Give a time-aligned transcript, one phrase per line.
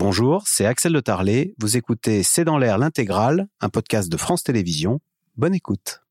[0.00, 1.56] Bonjour, c'est Axel de Tarlet.
[1.58, 5.00] Vous écoutez C'est dans l'air l'intégrale, un podcast de France Télévisions.
[5.36, 6.02] Bonne écoute.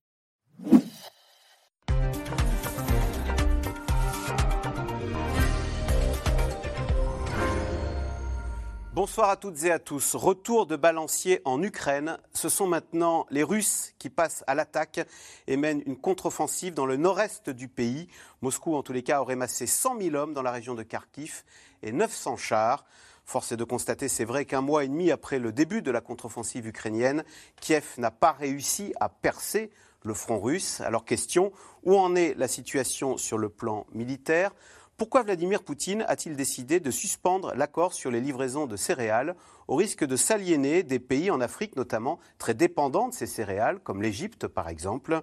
[8.91, 10.15] Bonsoir à toutes et à tous.
[10.15, 12.17] Retour de balancier en Ukraine.
[12.33, 14.99] Ce sont maintenant les Russes qui passent à l'attaque
[15.47, 18.09] et mènent une contre-offensive dans le nord-est du pays.
[18.41, 21.43] Moscou, en tous les cas, aurait massé 100 000 hommes dans la région de Kharkiv
[21.83, 22.83] et 900 chars.
[23.29, 25.99] Force est de constater, c'est vrai, qu'un mois et demi après le début de la
[25.99, 27.25] contre-offensive ukrainienne,
[27.59, 29.69] Kiev n'a pas réussi à percer
[30.03, 30.79] le front russe.
[30.79, 31.51] Alors question,
[31.83, 34.55] où en est la situation sur le plan militaire?
[34.95, 39.35] Pourquoi Vladimir Poutine a-t-il décidé de suspendre l'accord sur les livraisons de céréales
[39.67, 44.01] au risque de s'aliéner des pays en Afrique notamment très dépendants de ces céréales, comme
[44.01, 45.21] l'Égypte par exemple?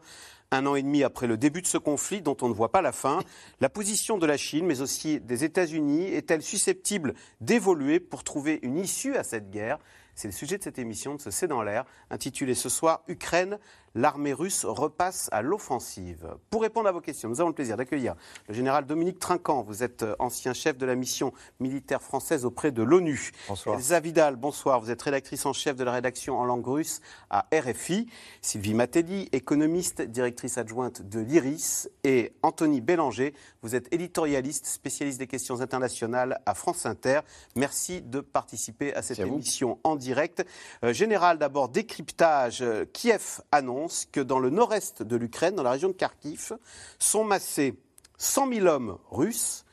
[0.51, 2.83] Un an et demi après le début de ce conflit dont on ne voit pas
[2.83, 3.21] la fin,
[3.61, 8.79] la position de la Chine, mais aussi des États-Unis, est-elle susceptible d'évoluer pour trouver une
[8.79, 9.79] issue à cette guerre?
[10.15, 13.59] C'est le sujet de cette émission de ce C'est dans l'air, intitulée ce soir Ukraine,
[13.95, 16.27] l'armée russe repasse à l'offensive.
[16.51, 18.15] Pour répondre à vos questions, nous avons le plaisir d'accueillir
[18.49, 19.63] le général Dominique Trinquant.
[19.63, 23.31] Vous êtes euh, ancien chef de la mission militaire française auprès de l'ONU.
[23.49, 23.77] Bonsoir.
[23.77, 24.81] Elsa Vidal, bonsoir.
[24.81, 27.01] Vous êtes rédactrice en chef de la rédaction en langue russe
[27.31, 28.09] à RFI.
[28.43, 31.89] Sylvie Matteli, économiste, directrice adjointe de l'IRIS.
[32.03, 37.21] Et Anthony Bélanger, vous êtes éditorialiste, spécialiste des questions internationales à France Inter.
[37.55, 40.45] Merci de participer à cette émission en direct.
[40.85, 42.63] Euh, général, d'abord, décryptage.
[42.63, 46.57] Euh, Kiev annonce que dans le nord-est de l'Ukraine, dans la région de Kharkiv,
[46.99, 47.79] sont massés
[48.19, 49.65] 100 000 hommes russes,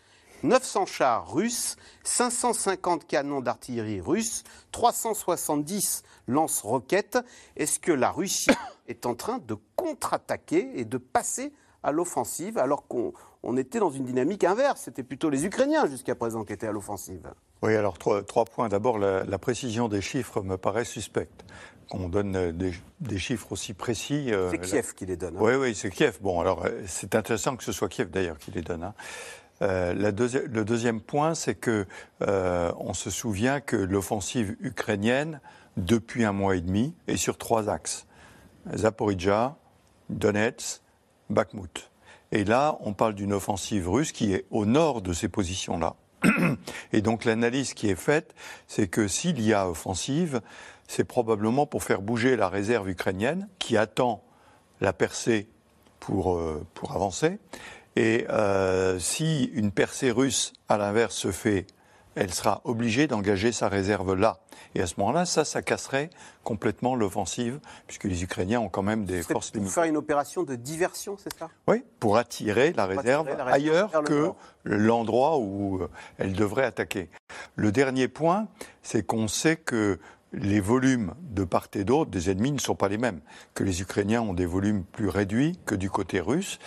[0.43, 7.19] 900 chars russes, 550 canons d'artillerie russes, 370 lance-roquettes.
[7.55, 8.51] Est-ce que la Russie
[8.87, 14.05] est en train de contre-attaquer et de passer à l'offensive alors qu'on était dans une
[14.05, 14.81] dynamique inverse?
[14.85, 17.31] C'était plutôt les Ukrainiens jusqu'à présent qui étaient à l'offensive.
[17.61, 18.69] Oui, alors trois, points.
[18.69, 21.45] D'abord, la, précision des chiffres me paraît suspecte
[21.91, 24.31] qu'on donne euh, des, chiffres aussi précis.
[24.31, 25.35] Euh, c'est Kiev qui les donne.
[25.35, 25.41] Hein.
[25.41, 26.17] Oui, oui, c'est Kiev.
[26.21, 28.83] Bon, alors euh, c'est intéressant que ce soit Kiev d'ailleurs qui les donne.
[28.83, 28.93] Hein.
[29.59, 31.85] le deuxième point, c'est que
[32.21, 35.41] on se souvient que l'offensive ukrainienne,
[35.75, 38.05] depuis un mois et demi, est sur trois axes
[38.73, 39.57] Zaporizhia,
[40.09, 40.81] Donetsk,
[41.29, 41.91] Bakhmut.
[42.31, 45.95] Et là, on parle d'une offensive russe qui est au nord de ces positions-là.
[46.93, 48.33] Et donc l'analyse qui est faite,
[48.67, 50.41] c'est que s'il y a offensive,
[50.91, 54.21] c'est probablement pour faire bouger la réserve ukrainienne qui attend
[54.81, 55.47] la percée
[56.01, 57.39] pour, euh, pour avancer.
[57.95, 61.65] Et euh, si une percée russe, à l'inverse, se fait,
[62.15, 64.39] elle sera obligée d'engager sa réserve là.
[64.75, 66.09] Et à ce moment-là, ça, ça casserait
[66.43, 69.67] complètement l'offensive, puisque les Ukrainiens ont quand même des forces limitées.
[69.67, 71.49] Pour faire une opération de diversion, c'est ça?
[71.69, 74.31] Oui, pour attirer la réserve, ailleurs que
[74.65, 77.09] l'endroit où euh, elle devrait attaquer.
[77.55, 78.49] Le dernier point,
[78.81, 79.97] c'est qu'on sait que
[80.33, 83.21] les volumes de part et d'autre des ennemis ne sont pas les mêmes,
[83.53, 86.59] que les Ukrainiens ont des volumes plus réduits que du côté russe.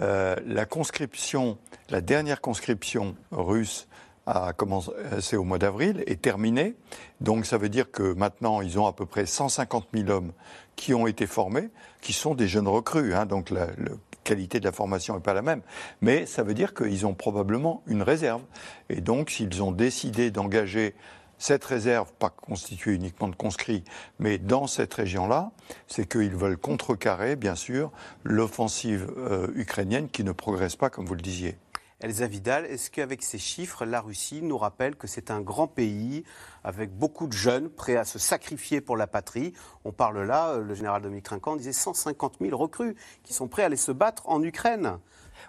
[0.00, 1.58] Euh, la conscription,
[1.90, 3.86] la dernière conscription russe
[4.26, 6.74] a commencé au mois d'avril, est terminée.
[7.20, 10.32] Donc ça veut dire que maintenant, ils ont à peu près 150 000 hommes
[10.76, 11.68] qui ont été formés,
[12.00, 13.14] qui sont des jeunes recrues.
[13.14, 13.92] Hein, donc la, la,
[14.24, 15.60] qualité de la formation n'est pas la même.
[16.00, 18.42] Mais ça veut dire qu'ils ont probablement une réserve.
[18.88, 20.94] Et donc s'ils ont décidé d'engager
[21.38, 23.84] cette réserve, pas constituée uniquement de conscrits,
[24.18, 25.52] mais dans cette région-là,
[25.86, 27.90] c'est qu'ils veulent contrecarrer, bien sûr,
[28.22, 31.56] l'offensive euh, ukrainienne qui ne progresse pas, comme vous le disiez.
[32.00, 36.24] Elsa Vidal, est-ce qu'avec ces chiffres, la Russie nous rappelle que c'est un grand pays
[36.62, 39.54] avec beaucoup de jeunes prêts à se sacrifier pour la patrie?
[39.86, 43.62] On parle là, euh, le général Dominique Trinquant disait 150 000 recrues qui sont prêts
[43.62, 44.98] à aller se battre en Ukraine.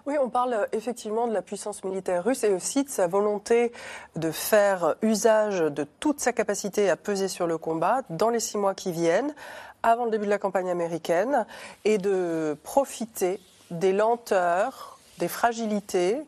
[0.04, 3.72] Oui, on parle euh, effectivement de la puissance militaire russe et aussi de sa volonté
[4.16, 8.58] de faire usage de toute sa capacité à peser sur le combat dans les six
[8.58, 9.34] mois qui viennent,
[9.82, 11.46] avant le début de la campagne américaine,
[11.84, 13.40] et de profiter
[13.70, 16.20] des lenteurs, des fragilités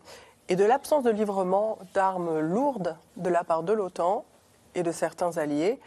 [0.49, 4.25] et de l'absence de livrement d'armes lourdes de la part de l'OTAN
[4.75, 5.79] et de certains alliés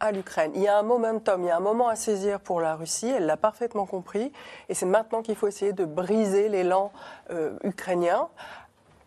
[0.00, 0.52] à l'Ukraine.
[0.54, 3.08] Il y a un momentum, il y a un moment à saisir pour la Russie,
[3.08, 4.32] elle l'a parfaitement compris,
[4.68, 6.92] et c'est maintenant qu'il faut essayer de briser l'élan
[7.30, 8.28] euh, ukrainien.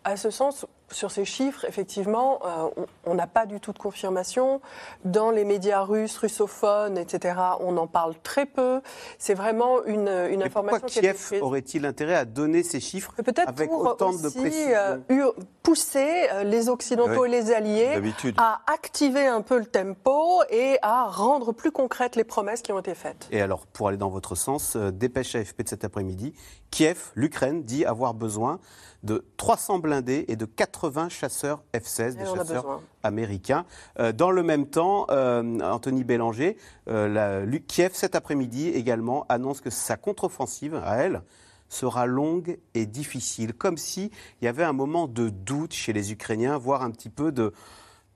[0.04, 4.60] À ce sens, sur ces chiffres, effectivement, euh, on n'a pas du tout de confirmation.
[5.04, 8.80] Dans les médias russes, russophones, etc., on en parle très peu.
[9.18, 13.12] C'est vraiment une, une information pourquoi Kiev aurait-il intérêt à donner ces chiffres
[13.46, 14.72] avec pour autant aussi, de précision
[15.10, 18.00] euh, pousser euh, les Occidentaux et les Alliés
[18.36, 22.78] à activer un peu le tempo et à rendre plus concrètes les promesses qui ont
[22.78, 23.28] été faites.
[23.30, 26.34] Et alors, pour aller dans votre sens, dépêche AFP de cet après-midi,
[26.70, 28.58] Kiev, l'Ukraine, dit avoir besoin
[29.02, 33.64] de 300 blindés et de 80 chasseurs F-16, des chasseurs américains.
[33.98, 36.56] Euh, dans le même temps, euh, Anthony Bélanger,
[36.86, 41.22] la, Kiev cet après-midi également annonce que sa contre-offensive à elle
[41.68, 44.10] sera longue et difficile, comme s'il
[44.42, 47.52] y avait un moment de doute chez les Ukrainiens, voire un petit peu de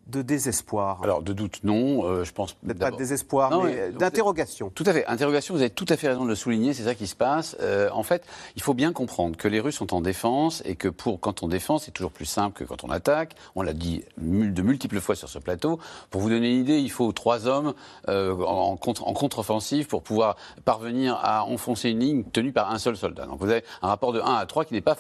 [0.06, 2.04] de désespoir Alors, de doute, non.
[2.04, 2.54] Euh, je pense.
[2.78, 4.70] Pas de désespoir, mais d'interrogation.
[4.74, 5.04] Tout à fait.
[5.06, 7.56] Interrogation, vous avez tout à fait raison de le souligner, c'est ça qui se passe.
[7.60, 8.24] Euh, en fait,
[8.54, 11.48] il faut bien comprendre que les Russes sont en défense et que pour, quand on
[11.48, 13.34] défend, c'est toujours plus simple que quand on attaque.
[13.56, 15.80] On l'a dit de multiples fois sur ce plateau.
[16.10, 17.74] Pour vous donner une idée, il faut trois hommes
[18.08, 22.78] euh, en, contre, en contre-offensive pour pouvoir parvenir à enfoncer une ligne tenue par un
[22.78, 23.26] seul soldat.
[23.26, 24.96] Donc vous avez un rapport de 1 à 3 qui n'est pas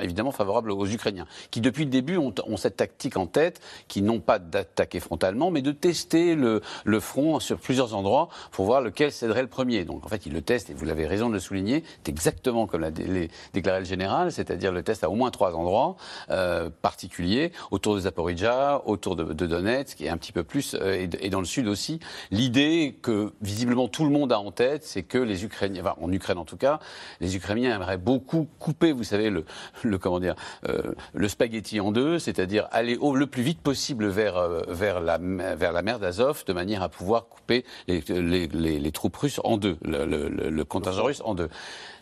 [0.00, 4.00] évidemment favorable aux Ukrainiens, qui depuis le début ont, ont cette tactique en tête, qui
[4.00, 6.60] n'ont pas d'attaquer frontalement, mais de tester le,
[7.00, 9.84] front sur plusieurs endroits pour voir lequel céderait le premier.
[9.84, 12.66] Donc en fait, il le teste, et vous l'avez raison de le souligner, c'est exactement
[12.66, 15.96] comme l'a déclaré le général, c'est-à-dire le test à au moins trois endroits
[16.30, 21.30] euh, particuliers, autour de Zaporizhia, autour de, Donetsk, et un petit peu plus, euh, et,
[21.30, 22.00] dans le sud aussi.
[22.30, 26.12] L'idée que visiblement tout le monde a en tête, c'est que les Ukrainiens, enfin, en
[26.12, 26.78] Ukraine en tout cas,
[27.20, 29.44] les Ukrainiens aimeraient beaucoup couper, vous savez, le,
[29.82, 30.34] le comment dire,
[30.68, 35.00] euh, le spaghetti en deux, c'est-à-dire aller au, le plus vite possible vers, euh, vers,
[35.00, 41.02] la, mer d'Azov de manière à pouvoir couper les, troupes russes en deux, le, contingent
[41.02, 41.48] russe en deux.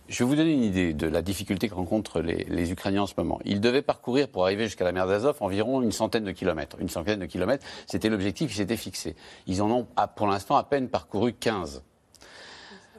[0.08, 3.14] Je vais vous donner une idée de la difficulté que rencontrent les, Ukrainiens en ce
[3.16, 3.38] moment.
[3.44, 6.76] Ils devaient parcourir pour arriver jusqu'à la mer d'Azov environ une centaine de kilomètres.
[6.80, 9.14] Une centaine de kilomètres, c'était l'objectif qui s'était fixé.
[9.46, 9.86] Ils en ont
[10.16, 11.84] pour l'instant à peine parcouru 15.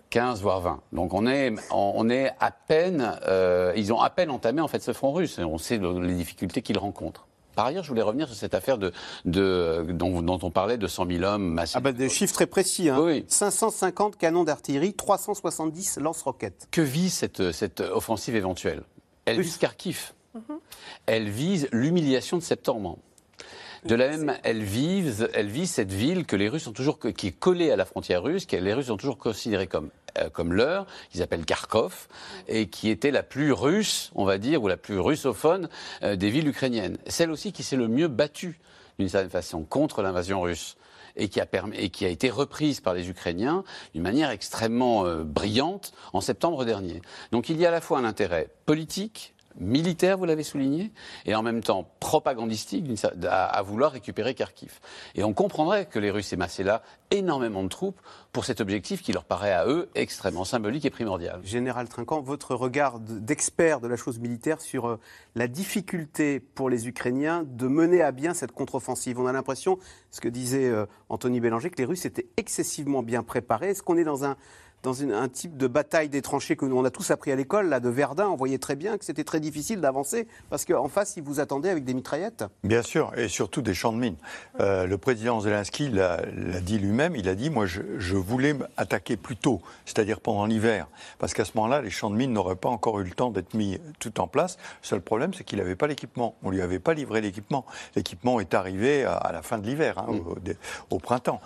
[0.10, 0.82] 15 voire 20.
[0.94, 4.82] Donc on est, on est à peine, euh, ils ont à peine entamé en fait
[4.82, 5.40] ce front russe.
[5.40, 7.28] on sait les difficultés qu'ils rencontrent.
[7.56, 8.92] Par ailleurs, je voulais revenir sur cette affaire de,
[9.26, 11.76] de dont, dont, on parlait de 100 000 hommes massifs.
[11.78, 12.90] Ah bah des chiffres très précis.
[12.90, 13.00] Hein.
[13.02, 13.26] Oui.
[13.28, 16.68] 550 canons d'artillerie, 370 lance-roquettes.
[16.72, 18.84] Que vise cette, cette offensive éventuelle?
[19.26, 20.14] Elle vise Kharkiv.
[20.34, 20.60] Mhm.
[21.06, 22.98] Elle vise l'humiliation de septembre.
[23.86, 27.28] De la même, elle vise, elle vise cette ville que les Russes ont toujours, qui
[27.28, 29.90] est collée à la frontière russe, que les Russes ont toujours considérée comme
[30.34, 32.08] comme leur, qu'ils appellent Kharkov,
[32.48, 35.70] et qui était la plus russe, on va dire, ou la plus russophone
[36.04, 36.98] euh, des villes ukrainiennes.
[37.08, 38.60] Celle aussi qui s'est le mieux battue,
[39.00, 40.78] d'une certaine façon, contre l'invasion russe.
[41.18, 45.06] Et qui, a permis, et qui a été reprise par les Ukrainiens d'une manière extrêmement
[45.06, 47.02] euh, brillante en septembre dernier.
[47.34, 50.92] Donc il y a à la fois un intérêt politique, militaire, vous l'avez souligné,
[51.26, 52.86] et en même temps propagandistique
[53.30, 54.80] à, vouloir récupérer Kharkiv.
[55.16, 56.82] Et on comprendrait que les Russes émassaient là
[57.12, 58.00] énormément de troupes
[58.32, 61.42] pour cet objectif qui leur paraît à eux extrêmement symbolique et primordial.
[61.44, 65.00] Général Trinquant, votre regard d'expert de la chose militaire sur euh,
[65.36, 69.20] la difficulté pour les Ukrainiens de mener à bien cette contre-offensive.
[69.20, 69.78] On a l'impression,
[70.12, 73.70] ce que disait euh, Anthony Bélanger, que les Russes étaient excessivement bien préparés.
[73.70, 74.38] Est-ce qu'on est dans un
[74.84, 77.80] dans un type de bataille des tranchées que on a tous appris à l'école, là,
[77.80, 78.28] de Verdun.
[78.30, 81.70] On voyait très bien que c'était très difficile d'avancer parce qu'en face, ils vous attendaient
[81.70, 82.46] avec des mitraillettes.
[82.64, 84.16] Bien sûr, et surtout des champs de mines.
[84.60, 86.22] Euh, le président Zelensky l'a
[86.62, 87.16] dit lui-même.
[87.16, 90.88] Il a dit Moi, je, je voulais attaquer plus tôt, c'est-à-dire pendant l'hiver,
[91.20, 93.54] parce qu'à ce moment-là, les champs de mines n'auraient pas encore eu le temps d'être
[93.54, 94.58] mis tout en place.
[94.82, 96.36] Le seul problème, c'est qu'il n'avait pas l'équipement.
[96.44, 97.66] On lui avait pas livré l'équipement.
[97.96, 100.54] L'équipement est arrivé à, la fin de l'hiver, hein, mm.
[100.90, 101.42] au, printemps.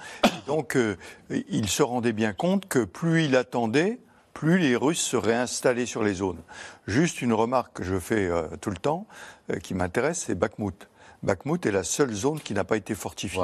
[0.47, 0.95] donc, euh,
[1.29, 3.99] il se rendait bien compte que plus il attendait,
[4.33, 6.41] plus les Russes se réinstallaient sur les zones.
[6.87, 9.07] Juste une remarque que je fais euh, tout le temps,
[9.51, 10.87] euh, qui m'intéresse, c'est Bakhmut.
[11.23, 13.41] Bakhmut est la seule zone qui n'a pas été fortifiée.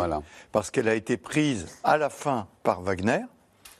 [0.52, 3.22] Parce qu'elle a été prise à la fin par Wagner.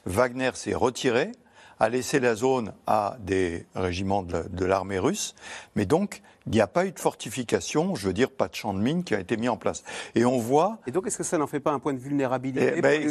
[0.06, 1.30] Wagner s'est retiré,
[1.78, 5.34] a laissé la zone à des régiments de, l'armée russe.
[5.76, 8.74] Mais donc, il n'y a pas eu de fortification, je veux dire, pas de champ
[8.74, 9.84] de mine qui a été mis en place.
[10.14, 10.78] Et on voit.
[10.86, 13.08] Et donc, est-ce que ça n'en fait pas un point de vulnérabilité eh ben,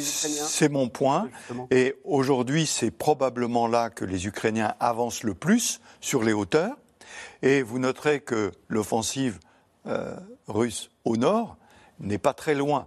[0.00, 1.28] C'est mon point.
[1.70, 6.76] Et aujourd'hui, c'est probablement là que les Ukrainiens avancent le plus sur les hauteurs.
[7.42, 9.38] Et vous noterez que l'offensive
[9.86, 10.16] euh,
[10.48, 11.56] russe au nord
[12.00, 12.86] n'est pas très loin.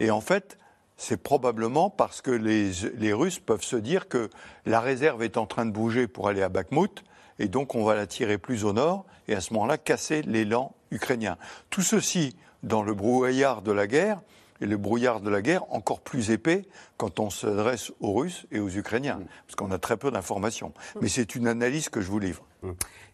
[0.00, 0.58] Et en fait,
[0.98, 4.28] c'est probablement parce que les, Russes peuvent se dire que
[4.66, 7.04] la réserve est en train de bouger pour aller à Bakhmut,
[7.38, 10.74] et donc on va la tirer plus au nord, et à ce moment-là casser l'élan
[10.90, 11.36] ukrainien.
[11.70, 14.20] Tout ceci dans le brouillard de la guerre,
[14.60, 16.66] et le brouillard de la guerre encore plus épais
[16.98, 20.74] quand on s'adresse aux Russes et aux Ukrainiens, parce qu'on a très peu d'informations.
[21.00, 22.44] Mais c'est une analyse que je vous livre.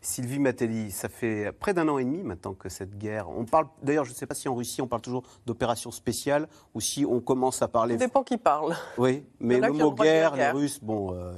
[0.00, 3.28] Sylvie Matelli, ça fait près d'un an et demi maintenant que cette guerre.
[3.28, 6.48] On parle, d'ailleurs, je ne sais pas si en Russie on parle toujours d'opération spéciale
[6.74, 7.94] ou si on commence à parler.
[7.94, 8.74] Ça dépend qui parle.
[8.96, 11.32] Oui, mais le mot guerre, les Russes, bon, euh,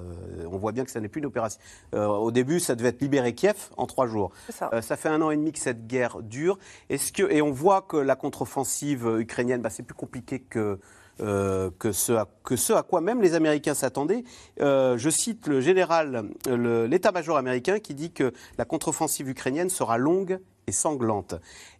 [0.50, 1.60] on voit bien que ça n'est plus une opération.
[1.94, 4.30] Euh, au début, ça devait être libérer Kiev en trois jours.
[4.50, 4.70] Ça.
[4.72, 4.96] Euh, ça.
[4.96, 6.58] fait un an et demi que cette guerre dure.
[6.88, 10.78] Est-ce que et on voit que la contre-offensive ukrainienne, bah, c'est plus compliqué que
[11.20, 14.24] euh, que, ce à, que, ce à, quoi même les Américains s'attendaient.
[14.60, 20.38] Euh, je cite le général, l'état-major américain qui dit que la contre-offensive ukrainienne sera longue
[20.66, 21.34] et sanglante.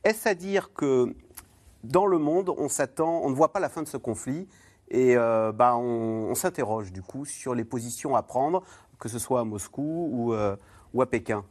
[0.05, 1.14] Est-ce à dire que
[1.85, 4.49] dans le monde, on s'attend, on ne voit pas la fin de ce conflit
[4.88, 8.62] et euh, bah, on, on s'interroge du coup sur les positions à prendre,
[8.99, 10.57] que ce soit à Moscou ou, euh,
[10.95, 11.45] ou à Pékin?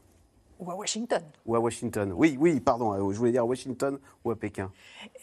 [0.60, 1.22] Ou à Washington.
[1.46, 2.14] Ou à Washington.
[2.16, 4.72] Oui, oui, pardon, je voulais dire Washington ou à Pékin.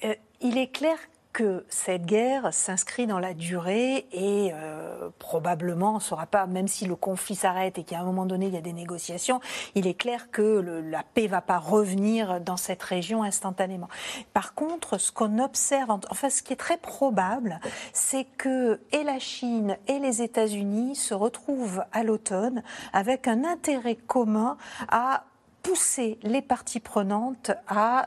[0.04, 0.99] Euh, il est clair
[1.33, 6.85] que cette guerre s'inscrit dans la durée et euh, probablement ne saura pas, même si
[6.85, 9.41] le conflit s'arrête et qu'à un moment donné il y a des négociations,
[9.75, 13.89] il est clair que la paix va pas revenir dans cette région instantanément.
[14.33, 17.61] Par contre, ce qu'on observe, enfin ce qui est très probable,
[17.93, 22.62] c'est que et la Chine et les États-Unis se retrouvent à l'automne
[22.93, 24.57] avec un intérêt commun
[24.89, 25.25] à
[25.62, 28.07] pousser les parties prenantes à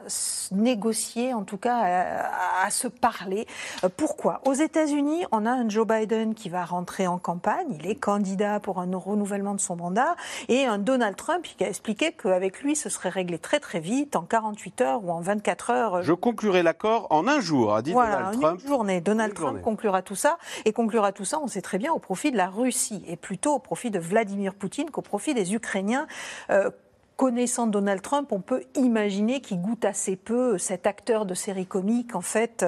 [0.51, 2.29] négocier, en tout cas
[2.63, 3.47] à, se parler.
[3.83, 4.41] Euh, pourquoi?
[4.45, 8.59] Aux États-Unis, on a un Joe Biden qui va rentrer en campagne, il est candidat
[8.59, 10.15] pour un renouvellement de son mandat,
[10.47, 14.15] et un Donald Trump qui a expliqué qu'avec lui, ce serait réglé très très vite,
[14.15, 16.03] en 48 heures ou en 24 heures.
[16.03, 18.61] Je conclurai l'accord en un jour, a dit voilà, Donald Trump.
[18.61, 19.01] Une journée.
[19.01, 22.31] Donald Trump conclura tout ça, et conclura tout ça, on sait très bien, au profit
[22.31, 26.07] de la Russie, et plutôt au profit de Vladimir Poutine qu'au profit des Ukrainiens.
[26.49, 26.69] Euh,
[27.15, 32.15] connaissant Donald Trump, on peut imaginer qu'il goûte assez peu cet acteur de série comique,
[32.15, 32.65] en fait,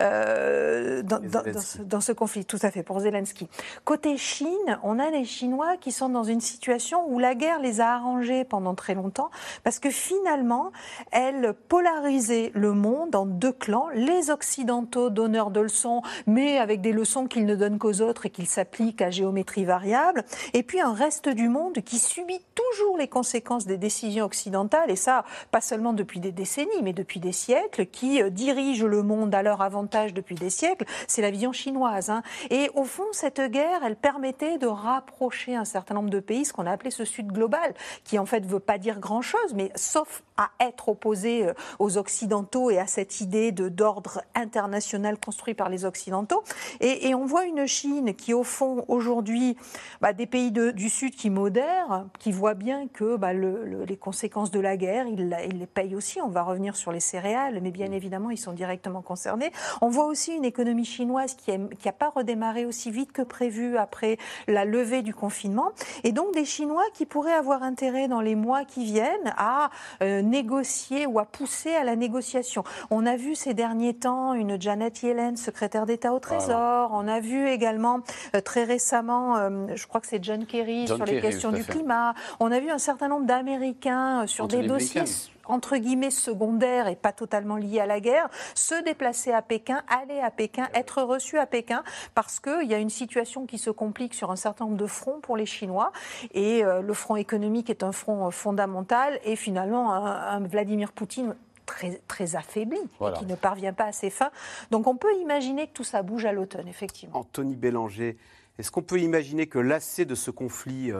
[0.00, 2.44] euh, dans, ce, conflit.
[2.44, 3.48] Tout à fait, pour Zelensky.
[3.84, 7.80] Côté Chine, on a les Chinois qui sont dans une situation où la guerre les
[7.80, 9.30] a arrangés pendant très longtemps,
[9.64, 10.72] parce que finalement,
[11.12, 13.88] elle polarisait le monde en deux clans.
[13.94, 18.30] Les Occidentaux, donneurs de leçons, mais avec des leçons qu'ils ne donnent qu'aux autres et
[18.30, 20.24] qu'ils s'appliquent à géométrie variable.
[20.54, 23.89] Et puis un reste du monde qui subit toujours les conséquences des décisions
[24.20, 28.86] occidentales, et ça, pas seulement depuis des décennies, mais depuis des siècles, qui euh, dirigent
[28.86, 32.10] le monde à leur avantage depuis des siècles, c'est la vision chinoise.
[32.10, 32.22] Hein.
[32.50, 36.52] Et au fond, cette guerre, elle permettait de rapprocher un certain nombre de pays, ce
[36.52, 40.22] qu'on a appelé ce Sud global, qui en fait veut pas dire grand-chose, mais sauf
[40.40, 45.84] à être opposé euh, aux Occidentaux et à cette idée d'ordre international construit par les
[45.84, 46.42] Occidentaux.
[46.80, 49.56] Et, on voit une Chine qui, au fond, aujourd'hui,
[50.00, 54.50] bah, des pays du Sud qui modèrent, qui voient bien que bah, le les conséquences
[54.50, 56.20] de la guerre, ils, les payent aussi.
[56.20, 59.52] On va revenir sur les céréales, mais bien évidemment, ils sont directement concernés.
[59.80, 64.16] On voit aussi une économie chinoise qui n'a pas redémarré aussi vite que prévu après
[64.46, 65.72] la levée du confinement.
[66.04, 69.70] Et donc des Chinois qui pourraient avoir intérêt dans les mois qui viennent à
[70.02, 72.64] euh, négocier ou à pousser à la négociation.
[72.90, 76.90] On a vu ces derniers temps une Janet Yellen, secrétaire d'État au Trésor.
[76.92, 78.00] On a vu également
[78.34, 82.14] euh, très récemment, euh, je crois que c'est John Kerry sur les questions du climat.
[82.38, 85.04] On a vu un certain nombre d'Américains euh, sur des dossiers
[85.46, 90.20] entre guillemets secondaires et pas totalement liés à la guerre, se déplacer à Pékin, aller
[90.20, 91.82] à Pékin, être reçu à Pékin,
[92.14, 95.20] parce qu'il y a une situation qui se complique sur un certain nombre de fronts
[95.20, 95.92] pour les Chinois.
[96.32, 99.18] Et euh, le front économique est un front euh, fondamental.
[99.24, 101.34] Et finalement, un, Vladimir Poutine
[101.66, 104.32] Très, très, affaibli et qui ne parvient pas à ses fins.
[104.72, 107.16] Donc on peut imaginer que tout ça bouge à l'automne, effectivement.
[107.16, 108.16] Anthony Bélanger,
[108.58, 110.90] est-ce qu'on peut imaginer que l'assez de ce conflit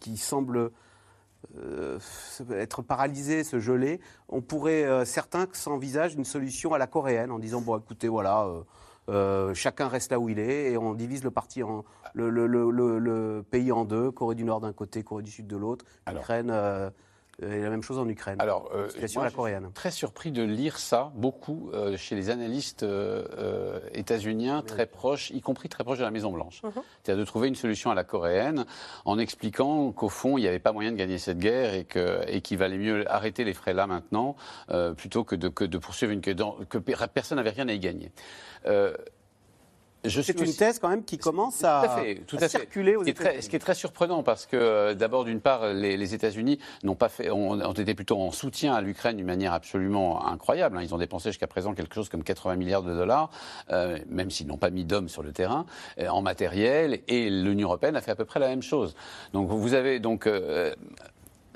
[0.00, 0.70] qui semble
[1.58, 1.98] euh,
[2.50, 7.38] être paralysé, se geler, on pourrait, euh, certains s'envisagent une solution à la coréenne en
[7.38, 8.48] disant, bon écoutez, voilà,
[9.08, 11.84] euh, chacun reste là où il est et on divise le, parti en,
[12.14, 15.84] le, le, pays en deux, Corée du Nord d'un côté, Corée du Sud de l'autre,
[16.10, 16.52] Ukraine
[17.42, 18.40] et la même chose en Ukraine.
[18.40, 19.70] Alors, euh, situation la coréenne.
[19.74, 25.40] Très surpris de lire ça beaucoup euh, chez les analystes euh, états-uniens très proches, y
[25.40, 26.62] compris très proches de la Maison Blanche.
[26.62, 26.72] Mhm.
[27.02, 28.64] C'est-à-dire de trouver une solution à la coréenne
[29.04, 31.86] en expliquant qu'au fond il n'y avait pas moyen de gagner cette guerre et
[32.28, 34.36] et qu'il valait mieux arrêter les frais là maintenant
[34.96, 38.12] plutôt que de, que de poursuivre une que, que personne n'avait rien à y gagner.
[40.08, 43.60] C'est une thèse quand même qui commence à, tout à, circuler aux ce qui est
[43.60, 47.94] très surprenant parce que euh, d'abord d'une part les, États-Unis n'ont pas fait, ont, été
[47.94, 50.78] plutôt en soutien à l'Ukraine d'une manière absolument incroyable.
[50.78, 50.82] Hein.
[50.82, 53.30] Ils ont dépensé jusqu'à présent quelque chose comme 80 milliards de dollars,
[53.70, 55.66] euh, même s'ils n'ont pas mis d'hommes sur le terrain,
[55.98, 57.00] euh, en matériel.
[57.08, 58.94] Et l'Union européenne a fait à peu près la même chose.
[59.32, 60.28] Donc vous avez donc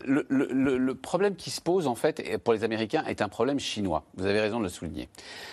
[0.06, 4.04] le, problème qui se pose, en fait, pour les Américains, est un problème chinois.
[4.16, 5.08] Vous avez raison de le souligner.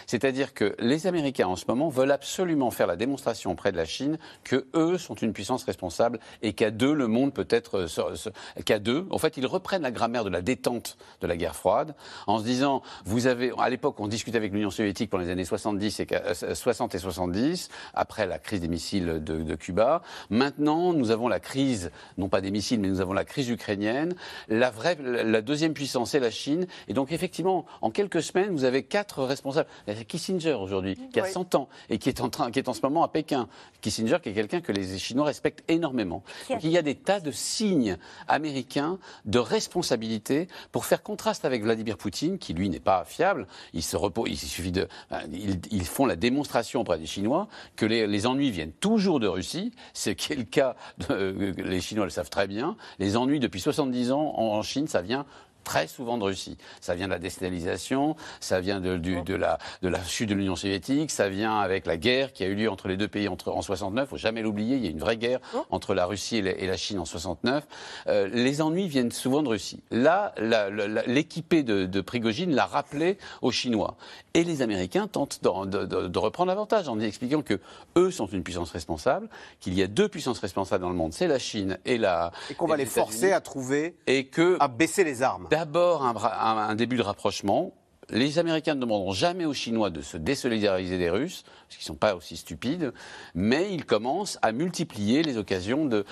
[0.06, 3.86] C'est-à-dire que les Américains, en ce moment, veulent absolument faire la démonstration auprès de la
[3.86, 7.88] Chine que eux sont une puissance responsable et qu'à deux, le monde peut être.
[7.88, 11.56] Euh, qu'à deux, en fait, ils reprennent la grammaire de la détente de la guerre
[11.56, 13.52] froide en se disant vous avez.
[13.58, 16.08] À l'époque, on discutait avec l'Union soviétique pendant les années 70 et,
[16.54, 20.02] 60 et 70, après la crise des missiles de Cuba.
[20.30, 24.16] Maintenant, nous avons la crise, non pas des missiles, mais nous avons la crise ukrainienne.
[24.50, 26.68] La, vraie, la deuxième puissance, c'est la Chine.
[26.88, 29.70] Et donc, effectivement, en quelques semaines, vous avez quatre responsables.
[29.88, 32.60] Il y a Kissinger aujourd'hui, qui a 100 ans et qui est, en train, qui
[32.60, 33.48] est en ce moment à Pékin.
[33.82, 36.24] Kissinger, qui est quelqu'un que les Chinois respectent énormément.
[36.50, 41.64] Donc, il y a des tas de signes américains de responsabilité pour faire contraste avec
[41.64, 43.48] Vladimir Poutine, qui lui n'est pas fiable.
[43.74, 44.88] Il se repose, il suffit de,
[45.32, 49.72] ils, font la démonstration auprès des Chinois que les, les ennuis viennent toujours de Russie.
[49.94, 50.76] C'est qui est le cas,
[51.10, 52.76] de, les Chinois le savent très bien.
[53.00, 55.26] Les ennuis depuis 70 ans en Chine, ça vient
[55.68, 56.58] très souvent de Russie.
[56.80, 60.56] Ça vient de la déstabilisation, ça vient de, de, la, de la, chute de l'Union
[60.56, 63.52] soviétique, ça vient avec la guerre qui a eu lieu entre les deux pays entre,
[63.52, 64.08] en 69.
[64.08, 65.66] Faut jamais l'oublier, il y a une vraie guerre oh.
[65.70, 67.68] entre la Russie et la, Chine en 69.
[68.08, 69.82] Euh, les ennuis viennent souvent de Russie.
[69.92, 70.34] Là,
[71.06, 73.98] l'équipé de, de Prigogine l'a rappelé aux Chinois.
[74.38, 77.60] Et les Américains tentent de, de, reprendre l'avantage en expliquant que
[77.96, 79.30] eux sont une puissance responsable,
[79.60, 82.32] qu'il y a deux puissances responsables dans le monde, c'est la Chine et la.
[82.52, 86.76] Et qu'on va les forcer à trouver et que à baisser les armes d'abord un,
[86.76, 87.74] début de rapprochement.
[88.10, 91.96] Les Américains ne demanderont jamais aux Chinois de se désolidariser des Russes, parce qu'ils ne
[91.96, 92.94] sont pas aussi stupides,
[93.36, 96.06] mais ils commencent à multiplier les occasions de,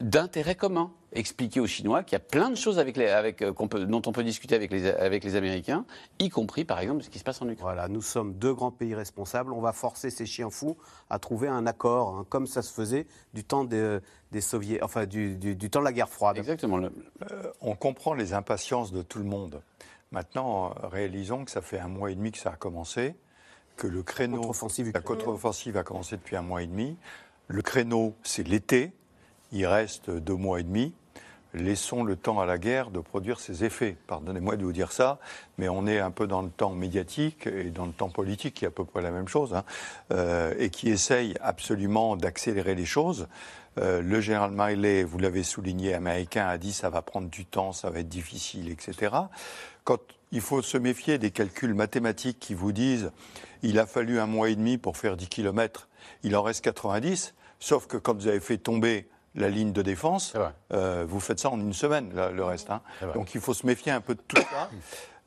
[0.00, 0.92] d'intérêt commun.
[1.12, 3.52] Expliquer aux Chinois qu'il y a plein de choses avec avec, euh,
[3.86, 5.86] dont on peut discuter avec les, avec les Américains,
[6.18, 7.62] y compris par exemple ce qui se passe en Ukraine.
[7.62, 9.52] Voilà, nous sommes deux grands pays responsables.
[9.52, 10.76] On va forcer ces chiens fous
[11.08, 13.98] à trouver un accord, hein, comme ça se faisait du temps des,
[14.32, 16.36] des soviets, enfin du, du, temps de la guerre froide.
[16.36, 16.78] Exactement.
[16.78, 16.90] Euh,
[17.62, 19.62] on comprend les impatiences de tout le monde.
[20.12, 23.14] Maintenant, réalisons que ça fait un mois et demi que ça a commencé,
[23.76, 24.36] que le créneau,
[24.94, 26.96] la contre-offensive a commencé depuis un mois et demi.
[27.46, 28.92] Le créneau, c'est l'été
[29.52, 30.92] il reste deux mois et demi.
[31.54, 33.96] Laissons le temps à la guerre de produire ses effets.
[34.06, 35.18] Pardonnez-moi de vous dire ça,
[35.56, 38.64] mais on est un peu dans le temps médiatique et dans le temps politique, qui
[38.66, 39.64] est à peu près la même chose, hein,
[40.12, 43.28] euh, et qui essaye absolument d'accélérer les choses.
[43.78, 47.72] Euh, le général Miley, vous l'avez souligné, américain, a dit ça va prendre du temps,
[47.72, 49.14] ça va être difficile, etc.
[49.84, 50.00] Quand
[50.32, 53.10] il faut se méfier des calculs mathématiques qui vous disent
[53.62, 55.88] il a fallu un mois et demi pour faire 10 km,
[56.22, 60.34] il en reste 90, sauf que quand vous avez fait tomber la ligne de défense,
[60.72, 62.70] euh, vous faites ça en une semaine, le reste.
[62.70, 62.82] Hein.
[63.14, 64.70] Donc il faut se méfier un peu de tout ça.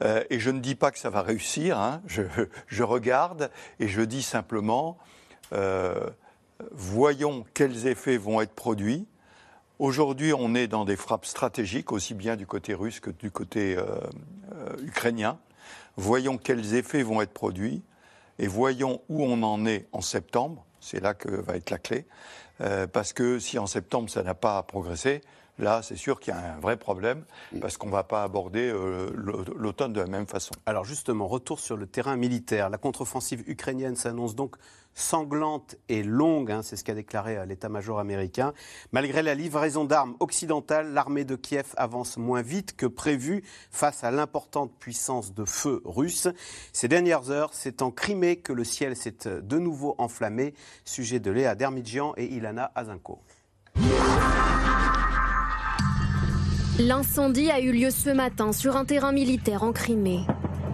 [0.03, 2.01] Euh, et je ne dis pas que ça va réussir, hein.
[2.07, 4.97] je, regarde et je dis simplement,
[5.53, 6.09] euh,
[6.71, 9.05] voyons quels effets vont être produits.
[9.77, 13.77] Aujourd'hui, on est dans des frappes stratégiques, aussi bien du côté russe que du côté
[14.81, 15.37] ukrainien.
[15.97, 17.83] Voyons quels effets vont être produits
[18.39, 20.65] et voyons où on en est en septembre.
[20.79, 22.07] C'est là que va être la clé.
[22.61, 25.21] Euh, parce que si en septembre ça n'a pas progressé,
[25.61, 27.23] Là, c'est sûr qu'il y a un vrai problème
[27.61, 29.11] parce qu'on ne va pas aborder euh,
[29.55, 30.53] l'automne de la même façon.
[30.65, 32.71] Alors justement, retour sur le terrain militaire.
[32.71, 34.55] La contre-offensive ukrainienne s'annonce donc
[34.95, 38.53] sanglante et longue, hein, c'est ce qu'a déclaré euh, l'état-major américain.
[38.91, 44.09] Malgré la livraison d'armes occidentales, l'armée de Kiev avance moins vite que prévu face à
[44.09, 46.27] l'importante puissance de feu russe.
[46.73, 50.55] Ces dernières heures, c'est en Crimée que le ciel s'est de nouveau enflammé.
[50.85, 53.21] Sujet de Léa Dermidjian et Ilana Azinko.
[56.87, 60.21] L'incendie a eu lieu ce matin sur un terrain militaire en Crimée.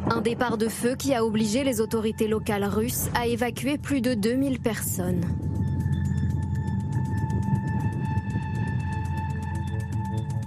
[0.09, 4.13] Un départ de feu qui a obligé les autorités locales russes à évacuer plus de
[4.13, 5.19] 2000 personnes.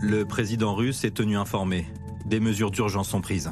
[0.01, 1.87] Le président russe est tenu informé.
[2.25, 3.51] Des mesures d'urgence sont prises.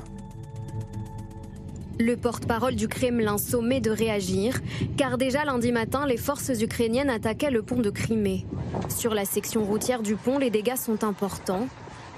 [2.00, 4.60] Le porte-parole du Kremlin sommet de réagir,
[4.96, 8.46] car déjà lundi matin, les forces ukrainiennes attaquaient le pont de Crimée.
[8.88, 11.68] Sur la section routière du pont, les dégâts sont importants.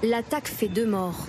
[0.03, 1.27] L'attaque fait deux morts.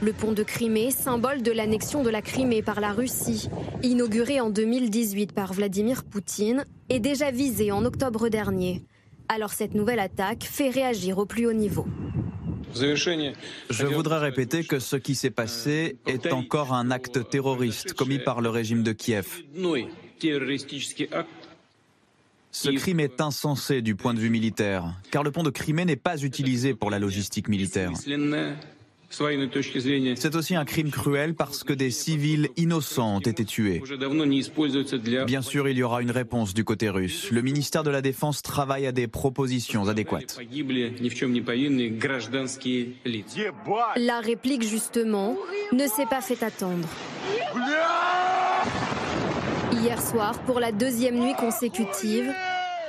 [0.00, 3.50] Le pont de Crimée, symbole de l'annexion de la Crimée par la Russie,
[3.82, 8.82] inauguré en 2018 par Vladimir Poutine, est déjà visé en octobre dernier.
[9.28, 11.86] Alors cette nouvelle attaque fait réagir au plus haut niveau.
[12.74, 18.40] Je voudrais répéter que ce qui s'est passé est encore un acte terroriste commis par
[18.40, 19.42] le régime de Kiev.
[22.52, 25.96] Ce crime est insensé du point de vue militaire, car le pont de Crimée n'est
[25.96, 27.92] pas utilisé pour la logistique militaire.
[29.08, 33.82] C'est aussi un crime cruel parce que des civils innocents ont été tués.
[35.26, 37.30] Bien sûr, il y aura une réponse du côté russe.
[37.30, 40.38] Le ministère de la Défense travaille à des propositions adéquates.
[43.96, 45.36] La réplique, justement,
[45.72, 46.88] ne s'est pas fait attendre.
[49.86, 52.34] Hier soir, pour la deuxième nuit consécutive,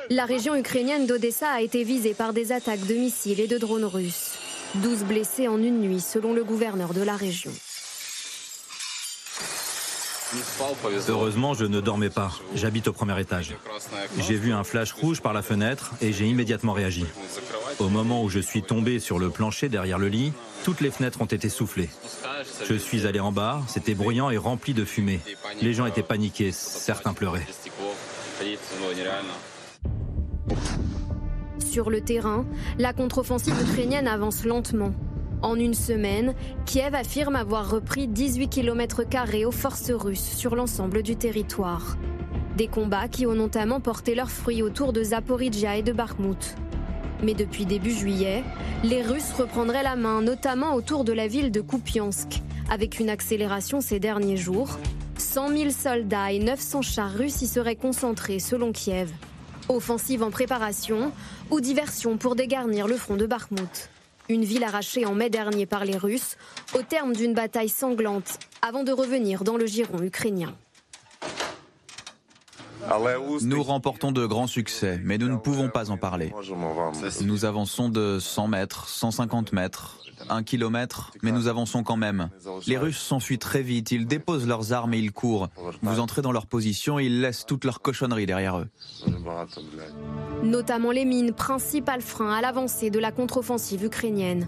[0.09, 3.85] la région ukrainienne d'Odessa a été visée par des attaques de missiles et de drones
[3.85, 4.31] russes.
[4.81, 7.51] 12 blessés en une nuit, selon le gouverneur de la région.
[11.07, 12.31] Heureusement, je ne dormais pas.
[12.53, 13.55] J'habite au premier étage.
[14.19, 17.05] J'ai vu un flash rouge par la fenêtre et j'ai immédiatement réagi.
[17.79, 21.21] Au moment où je suis tombé sur le plancher derrière le lit, toutes les fenêtres
[21.21, 21.89] ont été soufflées.
[22.67, 25.21] Je suis allé en bas, c'était bruyant et rempli de fumée.
[25.61, 27.47] Les gens étaient paniqués, certains pleuraient.
[31.59, 32.45] Sur le terrain,
[32.79, 34.93] la contre-offensive ukrainienne avance lentement.
[35.43, 36.33] En une semaine,
[36.65, 39.03] Kiev affirme avoir repris 18 km
[39.45, 41.95] aux forces russes sur l'ensemble du territoire.
[42.55, 46.55] Des combats qui ont notamment porté leurs fruits autour de Zaporizhia et de Bakhmut.
[47.21, 48.43] Mais depuis début juillet,
[48.83, 53.79] les Russes reprendraient la main, notamment autour de la ville de Kupiansk, avec une accélération
[53.79, 54.79] ces derniers jours.
[55.17, 59.11] 100 000 soldats et 900 chars russes y seraient concentrés, selon Kiev.
[59.69, 61.11] Offensive en préparation
[61.51, 63.89] ou diversion pour dégarnir le front de Bakhmut.
[64.29, 66.35] Une ville arrachée en mai dernier par les Russes,
[66.75, 70.53] au terme d'une bataille sanglante, avant de revenir dans le giron ukrainien.
[73.41, 76.33] Nous remportons de grands succès, mais nous ne pouvons pas en parler.
[77.21, 79.97] Nous avançons de 100 mètres, 150 mètres,
[80.29, 82.29] 1 kilomètre, mais nous avançons quand même.
[82.67, 85.49] Les Russes s'enfuient très vite, ils déposent leurs armes et ils courent.
[85.81, 88.67] Vous entrez dans leur position et ils laissent toutes leurs cochonneries derrière eux.
[90.43, 94.47] Notamment les mines, principal frein à l'avancée de la contre-offensive ukrainienne.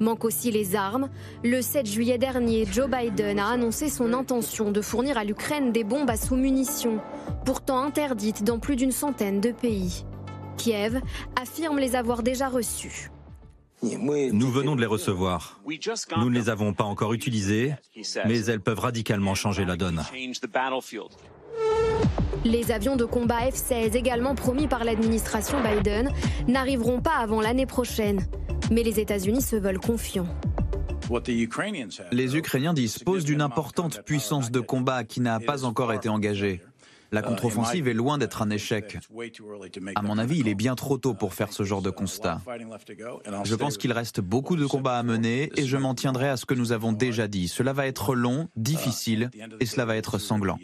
[0.00, 1.08] Manque aussi les armes.
[1.42, 5.82] Le 7 juillet dernier, Joe Biden a annoncé son intention de fournir à l'Ukraine des
[5.82, 7.00] bombes à sous-munitions,
[7.44, 10.04] pourtant interdites dans plus d'une centaine de pays.
[10.56, 11.00] Kiev
[11.40, 13.10] affirme les avoir déjà reçues.
[13.82, 15.60] Nous venons de les recevoir.
[16.16, 17.74] Nous ne les avons pas encore utilisées,
[18.26, 20.02] mais elles peuvent radicalement changer la donne.
[22.44, 26.10] Les avions de combat F-16 également promis par l'administration Biden
[26.46, 28.26] n'arriveront pas avant l'année prochaine.
[28.70, 30.28] Mais les États-Unis se veulent confiants.
[32.12, 36.60] Les Ukrainiens disposent d'une importante puissance de combat qui n'a pas encore été engagée.
[37.10, 38.98] La contre-offensive est loin d'être un échec.
[39.94, 42.40] À mon avis, il est bien trop tôt pour faire ce genre de constat.
[43.44, 46.44] Je pense qu'il reste beaucoup de combats à mener et je m'en tiendrai à ce
[46.44, 47.48] que nous avons déjà dit.
[47.48, 50.58] Cela va être long, difficile et cela va être sanglant.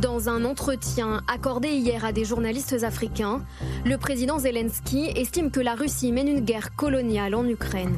[0.00, 3.44] Dans un entretien accordé hier à des journalistes africains,
[3.84, 7.96] le président Zelensky estime que la Russie mène une guerre coloniale en Ukraine.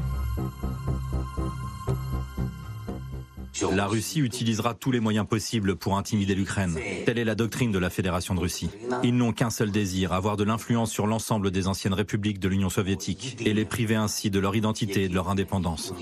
[3.72, 6.76] La Russie utilisera tous les moyens possibles pour intimider l'Ukraine.
[7.06, 8.70] Telle est la doctrine de la Fédération de Russie.
[9.02, 12.70] Ils n'ont qu'un seul désir, avoir de l'influence sur l'ensemble des anciennes républiques de l'Union
[12.70, 15.92] soviétique et les priver ainsi de leur identité et de leur indépendance.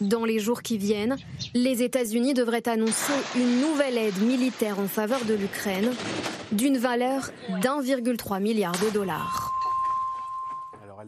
[0.00, 1.16] Dans les jours qui viennent,
[1.54, 5.90] les États-Unis devraient annoncer une nouvelle aide militaire en faveur de l'Ukraine
[6.50, 9.61] d'une valeur d'1,3 milliard de dollars.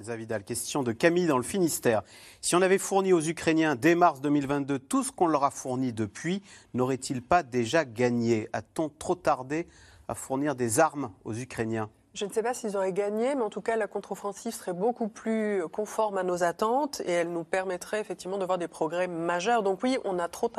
[0.04, 2.02] Elsa Vidal, question de Camille dans le Finistère.
[2.42, 5.94] Si on avait fourni aux Ukrainiens dès mars 2022 tout ce qu'on leur a fourni
[5.94, 6.42] depuis,
[6.74, 8.50] n'aurait-il pas déjà gagné?
[8.52, 9.66] A-t-on trop tardé
[10.06, 11.88] à fournir des armes aux Ukrainiens?
[12.12, 15.08] Je ne sais pas s'ils auraient gagné, mais en tout cas, la contre-offensive serait beaucoup
[15.08, 19.62] plus conforme à nos attentes et elle nous permettrait effectivement de voir des progrès majeurs.
[19.62, 20.50] Donc oui, on a trop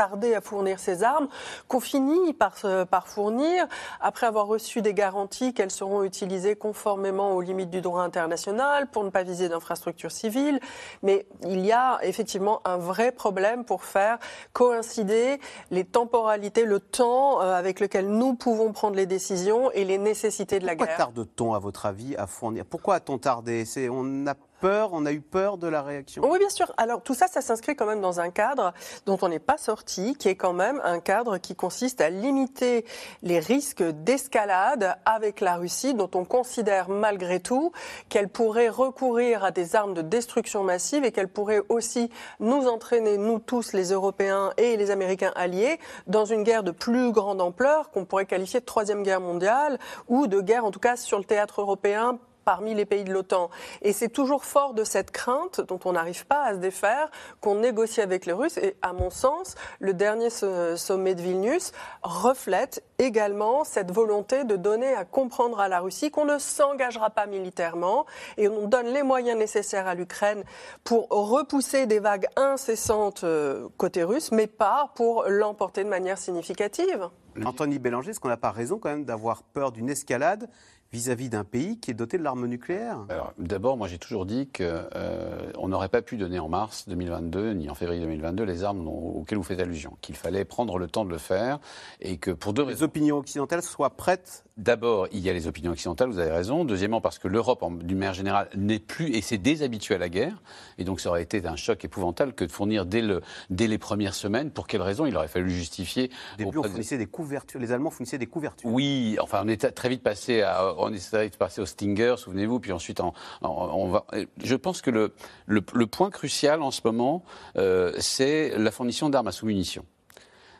[0.00, 1.28] tardé à fournir ces armes,
[1.68, 2.54] qu'on finit par,
[2.90, 3.66] par fournir,
[4.00, 9.04] après avoir reçu des garanties qu'elles seront utilisées conformément aux limites du droit international, pour
[9.04, 10.58] ne pas viser d'infrastructures civiles.
[11.02, 14.16] Mais il y a effectivement un vrai problème pour faire
[14.54, 15.38] coïncider
[15.70, 20.60] les temporalités, le temps euh, avec lequel nous pouvons prendre les décisions et les nécessités
[20.60, 20.96] de la guerre.
[20.96, 22.64] tarde-t-on, à votre avis, à fournir?
[22.64, 23.64] Pourquoi a-t-on tardé?
[23.90, 26.72] On a peur, on a eu peur de la réaction Oui, bien sûr.
[26.76, 28.72] Alors tout ça, ça s'inscrit quand même dans un cadre
[29.06, 32.84] dont on n'est pas sorti, qui est quand même un cadre qui consiste à limiter
[33.22, 37.72] les risques d'escalade avec la Russie, dont on considère malgré tout
[38.08, 43.16] qu'elle pourrait recourir à des armes de destruction massive et qu'elle pourrait aussi nous entraîner,
[43.16, 47.90] nous tous, les Européens et les Américains alliés, dans une guerre de plus grande ampleur
[47.90, 51.24] qu'on pourrait qualifier de troisième guerre mondiale ou de guerre, en tout cas, sur le
[51.24, 53.50] théâtre européen parmi les pays de l'OTAN.
[53.82, 57.56] Et c'est toujours fort de cette crainte dont on n'arrive pas à se défaire qu'on
[57.56, 58.58] négocie avec les Russes.
[58.58, 61.72] Et à mon sens, le dernier sommet de Vilnius
[62.02, 67.26] reflète également cette volonté de donner à comprendre à la Russie qu'on ne s'engagera pas
[67.26, 70.44] militairement et on donne les moyens nécessaires à l'Ukraine
[70.84, 77.08] pour repousser des vagues incessantes euh, côté russe, mais pas pour l'emporter de manière significative.
[77.44, 80.48] Anthony Bélanger, est-ce qu'on n'a pas raison quand même d'avoir peur d'une escalade
[80.92, 83.06] vis-à-vis d'un pays qui est doté de l'arme nucléaire.
[83.38, 87.70] D'abord, moi j'ai toujours dit qu'on euh, n'aurait pas pu donner en mars 2022 ni
[87.70, 91.10] en février 2022 les armes auxquelles vous faites allusion, qu'il fallait prendre le temps de
[91.10, 91.60] le faire
[92.00, 95.72] et que pour deux Les opinions occidentales soient prêtes D'abord, il y a les opinions
[95.72, 96.66] occidentales, vous avez raison.
[96.66, 100.42] Deuxièmement, parce que l'Europe, d'une manière générale, n'est plus et s'est déshabituée à la guerre.
[100.76, 103.78] Et donc, ça aurait été un choc épouvantable que de fournir dès, le, dès les
[103.78, 104.50] premières semaines.
[104.50, 105.06] Pour quelle raison?
[105.06, 106.10] Il aurait fallu justifier.
[106.34, 107.58] Au début, on fournissait des couvertures.
[107.58, 108.68] Les Allemands fournissaient des couvertures.
[108.68, 112.16] Oui, enfin, on est très vite passé, à, on est très vite passé au Stinger,
[112.18, 112.60] souvenez-vous.
[112.60, 113.00] Puis ensuite,
[113.40, 114.04] on, va.
[114.44, 115.14] Je pense que le,
[115.46, 117.24] le, point crucial en ce moment,
[117.56, 119.86] euh, c'est la fournition d'armes à sous-munitions.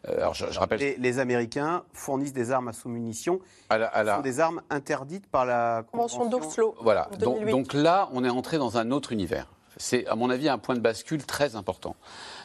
[0.08, 0.96] Euh, alors je, rappelle...
[0.98, 3.40] les, Américains fournissent des armes à sous-munitions.
[3.70, 6.74] Ce sont des armes interdites par la Convention d'Oslo.
[6.80, 7.08] Voilà.
[7.18, 9.46] Donc, donc, là, on est entré dans un autre univers.
[9.76, 11.96] C'est, à mon avis, un point de bascule très important.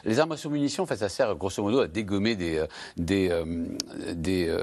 [0.04, 2.66] Les armes à sous-munitions, en fait, ça sert grosso modo à dégommer des, euh,
[2.96, 3.66] des, euh,
[4.12, 4.54] des,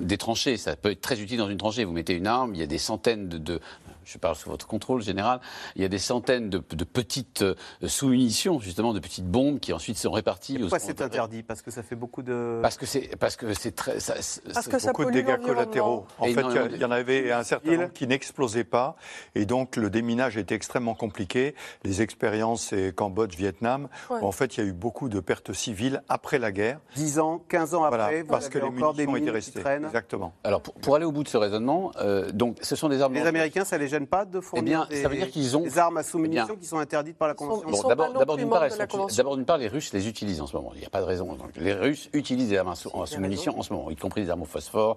[0.00, 0.56] des, tranchées.
[0.56, 1.84] Ça peut être très utile dans une tranchée.
[1.84, 3.60] Vous mettez une arme, il y a des centaines de
[4.08, 5.40] je parle sous votre contrôle général,
[5.76, 7.54] il y a des centaines de, petites euh,
[7.86, 10.58] sous-munitions, justement, de petites bombes qui ensuite sont réparties.
[10.58, 11.42] pourquoi c'est interdit?
[11.42, 12.58] Parce que ça fait beaucoup de.
[12.62, 14.00] Parce que c'est parce que c'est très.
[14.00, 14.14] Ça,
[14.54, 16.06] parce que ça beaucoup de dégâts collatéraux.
[16.18, 18.96] En fait, il y, en avait un certain nombre qui n'explosaient pas,
[19.34, 21.54] et donc le déminage était extrêmement compliqué.
[21.84, 23.88] Les expériences, c'est Cambodge, Vietnam.
[24.10, 26.80] en fait, il y a eu beaucoup de pertes civiles après la guerre.
[26.96, 29.60] 10 ans, 15 ans après, parce que les munitions étaient restées.
[29.60, 30.32] Exactement.
[30.44, 33.14] Alors, pour, aller au bout de ce raisonnement, euh, donc, ce sont des armes.
[33.14, 35.62] Les Américains, ça les pas de fournir eh bien, ça veut dire qu'ils ont...
[35.62, 39.92] des armes à sous-munitions qui sont interdites par la Convention D'abord, d'une part, les Russes
[39.92, 40.72] les utilisent en ce moment.
[40.74, 41.36] Il n'y a pas de raison.
[41.56, 44.46] les Russes utilisent des armes à sous-munitions en ce moment, y compris des armes au
[44.46, 44.96] phosphore,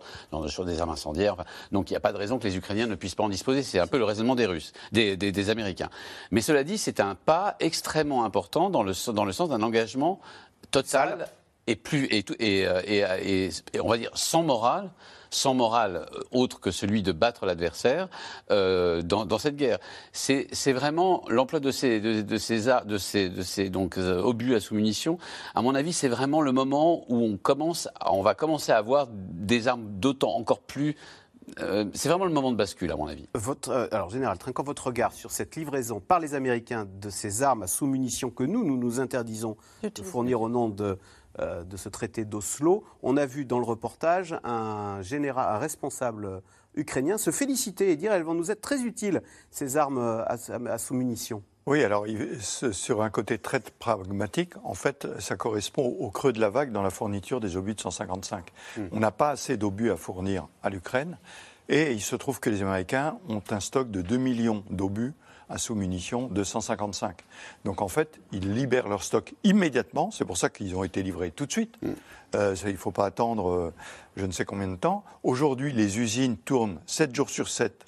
[0.65, 1.37] des armes incendiaires.
[1.71, 3.63] donc il n'y a pas de raison que les Ukrainiens ne puissent pas en disposer.
[3.63, 5.89] C'est un peu le raisonnement des Russes, des, Américains.
[6.29, 10.19] Mais cela dit, c'est un pas extrêmement important dans le, dans le sens d'un engagement
[10.69, 11.27] total
[11.67, 14.91] et, plus, et, et, et, on va dire sans morale
[15.32, 18.10] sans morale euh, autre que celui de battre l'adversaire
[18.52, 19.80] euh, dans, cette guerre.
[20.12, 24.60] C'est vraiment l'emploi de ces, de, ces, de ces, de ces donc, euh, obus à
[24.60, 25.17] sous-munitions.
[25.56, 29.08] À mon avis, c'est vraiment le moment où on, commence, on va commencer à avoir
[29.10, 30.96] des armes d'autant encore plus
[31.94, 33.28] c'est vraiment le moment de bascule, à mon avis.
[33.34, 37.63] Votre, alors, Général trinquant votre regard sur cette livraison par les Américains de ces armes
[37.63, 40.98] à sous-munitions que nous, nous nous interdisons de fournir au nom de,
[41.39, 46.41] euh, de ce traité d'Oslo, on a vu dans le reportage un, général, un responsable
[46.76, 51.44] ukrainien se féliciter et dire elles vont nous être très utiles, ces armes à, sous-munitions.
[51.67, 52.06] Oui, alors
[52.72, 56.82] sur un côté très pragmatique, en fait, ça correspond au creux de la vague dans
[56.82, 58.52] la fourniture des obus de 155.
[58.78, 58.82] Hmm.
[58.91, 61.17] On n'a pas assez d'obus à fournir à l'Ukraine,
[61.70, 65.13] et il se trouve que les Américains ont un stock de 2 millions d'obus
[65.51, 67.17] à sous-munitions de 155.
[67.65, 70.09] Donc en fait, ils libèrent leur stock immédiatement.
[70.11, 71.75] C'est pour ça qu'ils ont été livrés tout de suite.
[71.81, 71.89] Mm.
[72.35, 73.73] Euh, il ne faut pas attendre euh,
[74.15, 75.03] je ne sais combien de temps.
[75.23, 77.85] Aujourd'hui, les usines tournent 7 jours sur 7.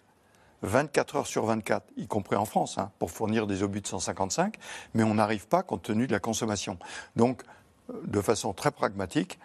[0.63, 4.56] 24 heures sur 24, y compris en France, hein, pour fournir des obus de 155,
[4.93, 6.78] mais on n'arrive pas compte tenu de la consommation.
[7.17, 7.43] Donc,
[7.89, 9.39] euh, de façon très pragmatique,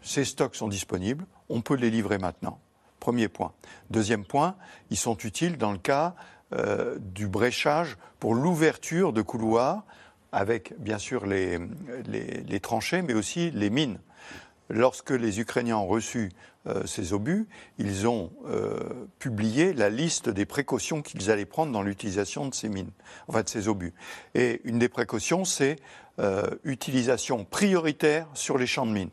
[0.00, 2.58] ces stocks sont disponibles, on peut les livrer maintenant.
[2.98, 3.52] Premier point.
[3.90, 4.56] Deuxième point,
[4.88, 6.14] ils sont utiles dans le cas
[6.54, 9.82] euh, du bréchage pour l'ouverture de couloirs
[10.30, 11.58] avec bien sûr les,
[12.60, 13.98] tranchées, mais aussi les mines.
[14.68, 16.30] Lorsque les Ukrainiens ont reçu
[16.66, 17.46] euh, ces obus,
[17.78, 18.78] ils ont euh,
[19.18, 22.90] publié la liste des précautions qu'ils allaient prendre dans l'utilisation de ces mines,
[23.26, 23.92] enfin de ces obus.
[24.34, 25.76] Et une des précautions, c'est
[26.62, 29.10] utilisation prioritaire sur les champs de mines.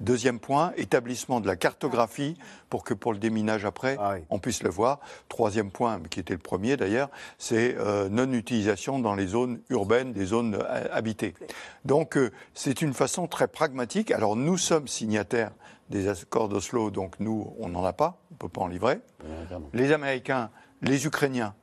[0.00, 2.36] Deuxième point, établissement de la cartographie
[2.68, 5.00] pour que pour le déminage après, ah on puisse le voir.
[5.28, 10.26] Troisième point, qui était le premier d'ailleurs, c'est euh, non-utilisation dans les zones urbaines, des
[10.26, 11.34] zones euh, habitées.
[11.84, 14.10] Donc euh, c'est une façon très pragmatique.
[14.10, 15.52] Alors nous sommes signataires
[15.90, 19.00] des accords d'Oslo, donc nous, on n'en a pas, on ne peut pas en livrer.
[19.74, 20.50] Les Américains,
[20.82, 21.54] les Ukrainiens,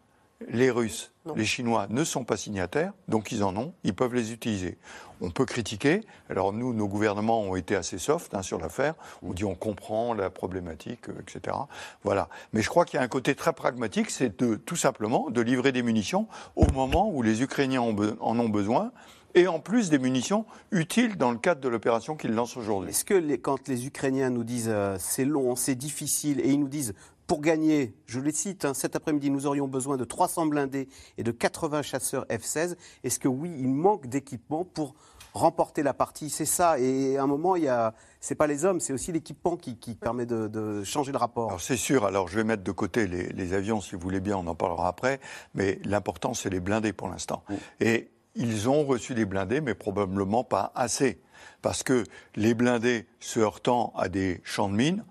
[0.50, 4.32] les Russes, les Chinois ne sont pas signataires, donc ils en ont, ils peuvent les
[4.32, 4.78] utiliser.
[5.22, 6.02] On peut critiquer.
[6.30, 8.96] Alors nous, nos gouvernements ont été assez soft hein, sur l'affaire.
[9.22, 11.56] On dit on comprend la problématique, euh, etc.
[12.04, 12.28] Voilà.
[12.54, 15.42] Mais je crois qu'il y a un côté très pragmatique, c'est de tout simplement de
[15.42, 18.92] livrer des munitions au moment où les Ukrainiens en ont besoin
[19.36, 22.90] et en plus des munitions utiles dans le cadre de l'opération qu'ils lancent aujourd'hui.
[22.90, 26.68] Est-ce que quand les Ukrainiens nous disent euh, c'est long, c'est difficile, et ils nous
[26.68, 26.94] disent
[27.32, 31.24] pour gagner, je les cite, hein, cet après-midi, nous aurions besoin de 300 blindés et
[31.24, 32.76] de 80 chasseurs F-16.
[33.06, 34.96] Est-ce que oui, il manque d'équipement pour
[35.34, 36.30] remporter la partie?
[36.30, 36.78] C'est ça.
[36.78, 39.76] Et à un moment, il y a, c'est pas les hommes, c'est aussi l'équipement qui,
[39.96, 41.48] permet de, changer le rapport.
[41.48, 42.04] Alors c'est sûr.
[42.04, 44.89] Alors je vais mettre de côté les, avions, si vous voulez bien, on en parlera
[44.89, 45.22] après.
[45.56, 47.46] Mais l'important, c'est les blindés pour l'instant.
[47.80, 51.22] Et ils ont reçu des blindés, mais probablement pas assez.
[51.62, 52.04] Parce que
[52.36, 55.06] les blindés se heurtant à des champs de mines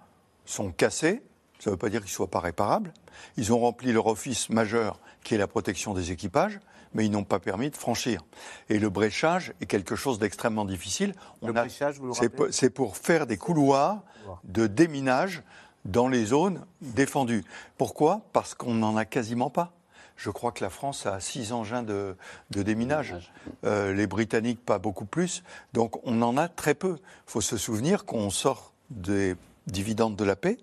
[0.44, 1.22] sont cassés
[1.61, 2.92] Ça ne veut pas dire qu'ils ne soient pas réparables.
[3.37, 6.59] Ils ont rempli leur office majeur, qui est la protection des équipages,
[6.94, 8.23] mais ils n'ont pas permis de franchir.
[8.70, 11.14] Et le bréchage est quelque chose d'extrêmement difficile.
[11.42, 14.03] Le bréchage, vous le C'est pour faire des couloirs
[14.44, 15.42] de déminage
[15.85, 17.44] dans les zones défendues.
[17.79, 18.23] Pourquoi?
[18.33, 19.73] Parce qu'on n'en a quasiment pas.
[20.16, 22.14] Je crois que la France a six engins de,
[22.51, 23.33] déminage.
[23.64, 25.42] Euh, les Britanniques, pas beaucoup plus.
[25.73, 26.99] Donc on en a très peu.
[26.99, 29.35] Il faut se souvenir qu'on sort des
[29.66, 30.59] dividendes de la paix,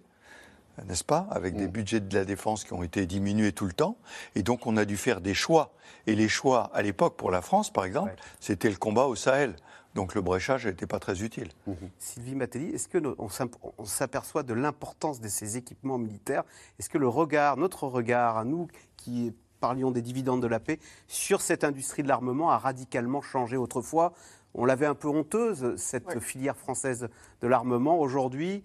[0.86, 1.72] n'est-ce pas, avec des mm.
[1.72, 3.98] budgets de la défense qui ont été diminués tout le temps.
[4.36, 5.74] Et donc on a dû faire des choix.
[6.06, 9.56] Et les choix, à l'époque, pour la France, par exemple, c'était le combat au Sahel.
[9.96, 11.50] Donc le bréchage n'était pas très utile.
[11.68, 11.90] Mm-hmm.
[11.98, 16.44] Sylvie Matelli, est-ce qu'on s'aperçoit de l'importance de ces équipements militaires?
[16.78, 20.78] Est-ce que le regard, notre regard à nous, qui parlions des dividendes de la paix,
[21.08, 24.14] sur cette industrie de l'armement a radicalement changé autrefois?
[24.54, 27.10] On l'avait un peu honteuse, cette filière française
[27.42, 28.00] de l'armement.
[28.00, 28.64] Aujourd'hui,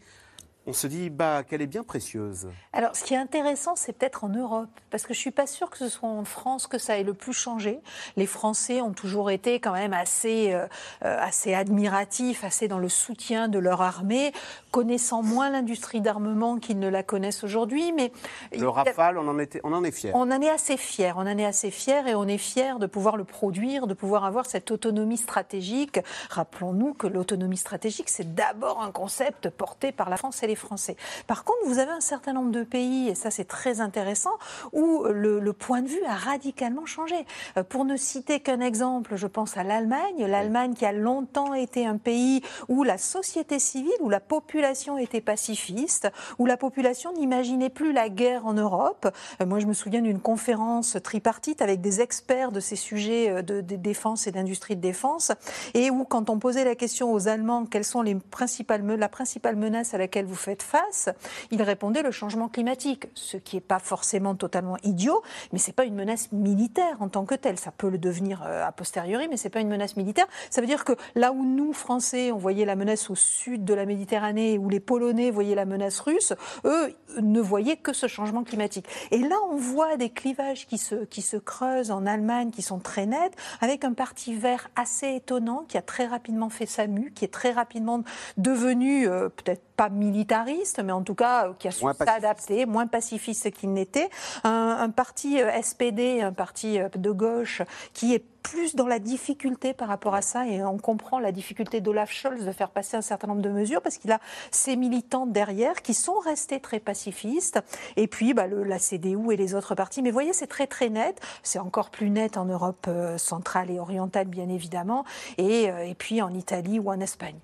[0.66, 2.48] on se dit bah, qu'elle est bien précieuse.
[2.72, 5.46] Alors, ce qui est intéressant, c'est peut-être en Europe, parce que je ne suis pas
[5.46, 7.80] sûre que ce soit en France que ça ait le plus changé.
[8.16, 10.66] Les Français ont toujours été quand même assez, euh,
[11.04, 14.32] euh, assez admiratifs, assez dans le soutien de leur armée,
[14.70, 17.92] connaissant moins l'industrie d'armement qu'ils ne la connaissent aujourd'hui.
[17.92, 18.12] Mais
[18.56, 20.14] le Rafale, on en, était, on en est fier.
[20.14, 21.16] On en est assez fier.
[21.18, 24.24] On en est assez fier et on est fier de pouvoir le produire, de pouvoir
[24.24, 25.98] avoir cette autonomie stratégique.
[26.30, 30.96] Rappelons-nous que l'autonomie stratégique, c'est d'abord un concept porté par la France et les Français.
[31.26, 34.32] Par contre, vous avez un certain nombre de pays, et ça c'est très intéressant,
[34.72, 37.26] où le, point de vue a radicalement changé.
[37.56, 40.24] Euh, pour ne citer qu'un exemple, je pense à l'Allemagne.
[40.26, 45.20] L'Allemagne qui a longtemps été un pays où la société civile, où la population était
[45.20, 49.08] pacifiste, où la population n'imaginait plus la guerre en Europe.
[49.40, 53.42] Euh, moi, je me souviens d'une conférence tripartite avec des experts de ces sujets euh,
[53.42, 55.32] de, de défense et d'industrie de défense,
[55.74, 59.56] et où quand on posait la question aux Allemands, quelles sont les principales, la principale
[59.56, 61.08] menace à laquelle vous faites face,
[61.50, 65.84] il répondait le changement climatique, ce qui n'est pas forcément totalement idiot, mais c'est pas
[65.84, 67.58] une menace militaire en tant que telle.
[67.58, 70.26] Ça peut le devenir euh, a posteriori, mais c'est pas une menace militaire.
[70.50, 73.74] Ça veut dire que là où nous, Français, on voyait la menace au sud de
[73.74, 76.32] la Méditerranée, où les Polonais voyaient la menace russe,
[76.64, 78.86] eux ne voyaient que ce changement climatique.
[79.10, 82.78] Et là, on voit des clivages qui se, qui se creusent en Allemagne, qui sont
[82.78, 87.12] très nets, avec un parti vert assez étonnant, qui a très rapidement fait sa mue,
[87.14, 88.02] qui est très rapidement
[88.36, 92.86] devenu, euh, peut-être pas militariste, mais en tout cas euh, qui a su s'adapter, moins
[92.86, 94.10] pacifiste qu'il n'était.
[94.44, 99.72] Un, parti euh, SPD, un parti euh, de gauche qui est plus dans la difficulté
[99.72, 103.02] par rapport à ça et on comprend la difficulté d'Olaf Scholz de faire passer un
[103.02, 104.20] certain nombre de mesures parce qu'il a
[104.52, 107.60] ses militants derrière qui sont restés très pacifistes
[107.96, 110.02] et puis bah, le, la CDU et les autres partis.
[110.02, 111.20] Mais vous voyez, c'est très très net.
[111.42, 115.04] C'est encore plus net en Europe centrale et orientale, bien évidemment,
[115.38, 117.38] et, et puis en Italie ou en Espagne.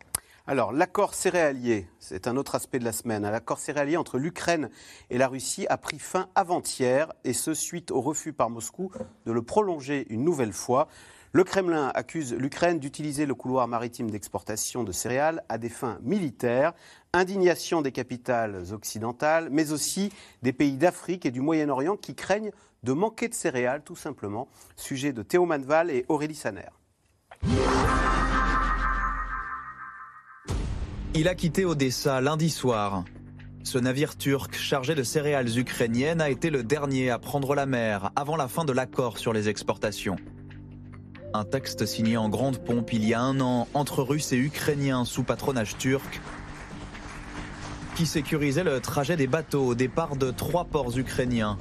[0.51, 3.25] Alors, l'accord céréalier, c'est un autre aspect de la semaine.
[3.25, 4.71] L'accord céréalier entre l'Ukraine
[5.11, 8.91] et la Russie a pris fin avant-hier, et ce suite au refus par Moscou
[9.27, 10.89] de le prolonger une nouvelle fois.
[11.33, 16.73] Le Kremlin accuse l'Ukraine d'utiliser le couloir maritime d'exportation de céréales à des fins militaires.
[17.13, 22.53] Indignation des capitales occidentales, mais aussi des pays d'Afrique et du Moyen-Orient qui craignent
[22.85, 24.49] de manquer de céréales, tout simplement.
[24.77, 26.71] Sujet de Théo Manval et Aurélie Saner.
[31.21, 33.03] Il a quitté Odessa lundi soir.
[33.65, 38.13] Ce navire turc chargé de céréales ukrainiennes a été le dernier à prendre la mer
[38.15, 40.15] avant la fin de l'accord sur les exportations.
[41.35, 45.05] Un texte signé en grande pompe il y a un an entre Russes et Ukrainiens
[45.05, 46.21] sous patronage turc
[47.97, 51.59] qui sécurisait le trajet des bateaux au départ de trois ports ukrainiens,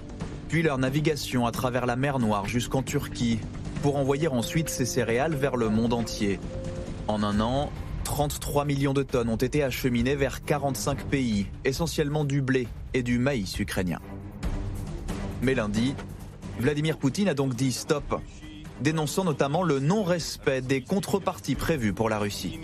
[0.49, 3.39] puis leur navigation à travers la mer Noire jusqu'en Turquie
[3.81, 6.39] pour envoyer ensuite ces céréales vers le monde entier.
[7.07, 7.71] En un an,
[8.07, 13.19] 33 millions de tonnes ont été acheminées vers 45 pays, essentiellement du blé et du
[13.19, 13.99] maïs ukrainien.
[15.41, 15.93] Mais lundi,
[16.57, 18.21] Vladimir Poutine a donc dit stop,
[18.79, 22.57] dénonçant notamment le non-respect des contreparties prévues pour la Russie.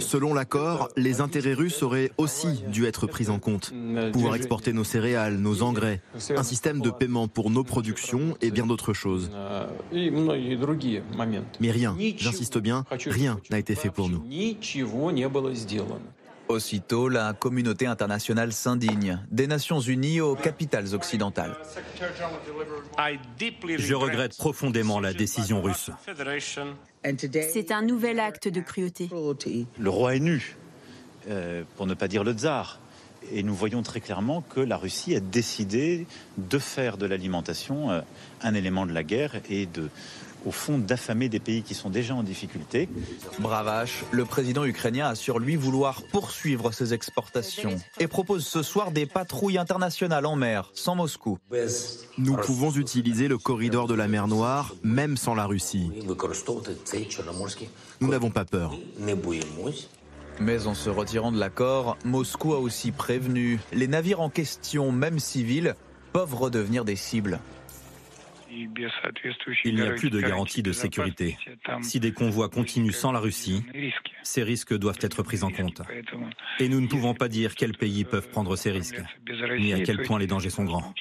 [0.00, 3.72] Selon l'accord, les intérêts russes auraient aussi dû être pris en compte.
[4.12, 6.00] Pouvoir exporter nos céréales, nos engrais,
[6.36, 9.30] un système de paiement pour nos productions et bien d'autres choses.
[11.60, 14.22] Mais rien, j'insiste bien, rien n'a été fait pour nous.
[16.50, 21.54] Aussitôt, la communauté internationale s'indigne, des Nations Unies aux capitales occidentales.
[23.78, 25.90] Je regrette profondément la décision russe.
[27.52, 29.08] C'est un nouvel acte de cruauté.
[29.78, 30.56] Le roi est nu,
[31.28, 32.80] euh, pour ne pas dire le tsar.
[33.32, 38.00] Et nous voyons très clairement que la Russie a décidé de faire de l'alimentation euh,
[38.42, 39.88] un élément de la guerre et de
[40.46, 42.88] au fond, d'affamer des pays qui sont déjà en difficulté.
[43.38, 49.06] Bravache, le président ukrainien assure lui vouloir poursuivre ses exportations et propose ce soir des
[49.06, 51.38] patrouilles internationales en mer, sans Moscou.
[52.18, 55.90] Nous pouvons utiliser le corridor de la mer Noire, même sans la Russie.
[58.00, 58.74] Nous n'avons pas peur.
[60.40, 65.18] Mais en se retirant de l'accord, Moscou a aussi prévenu, les navires en question, même
[65.18, 65.74] civils,
[66.12, 67.40] peuvent redevenir des cibles.
[69.64, 71.38] Il n'y a plus de garantie de sécurité.
[71.82, 73.64] Si des convois continuent sans la Russie,
[74.22, 75.82] ces risques doivent être pris en compte.
[76.58, 79.02] Et nous ne pouvons pas dire quels pays peuvent prendre ces risques,
[79.58, 80.94] ni à quel point les dangers sont grands.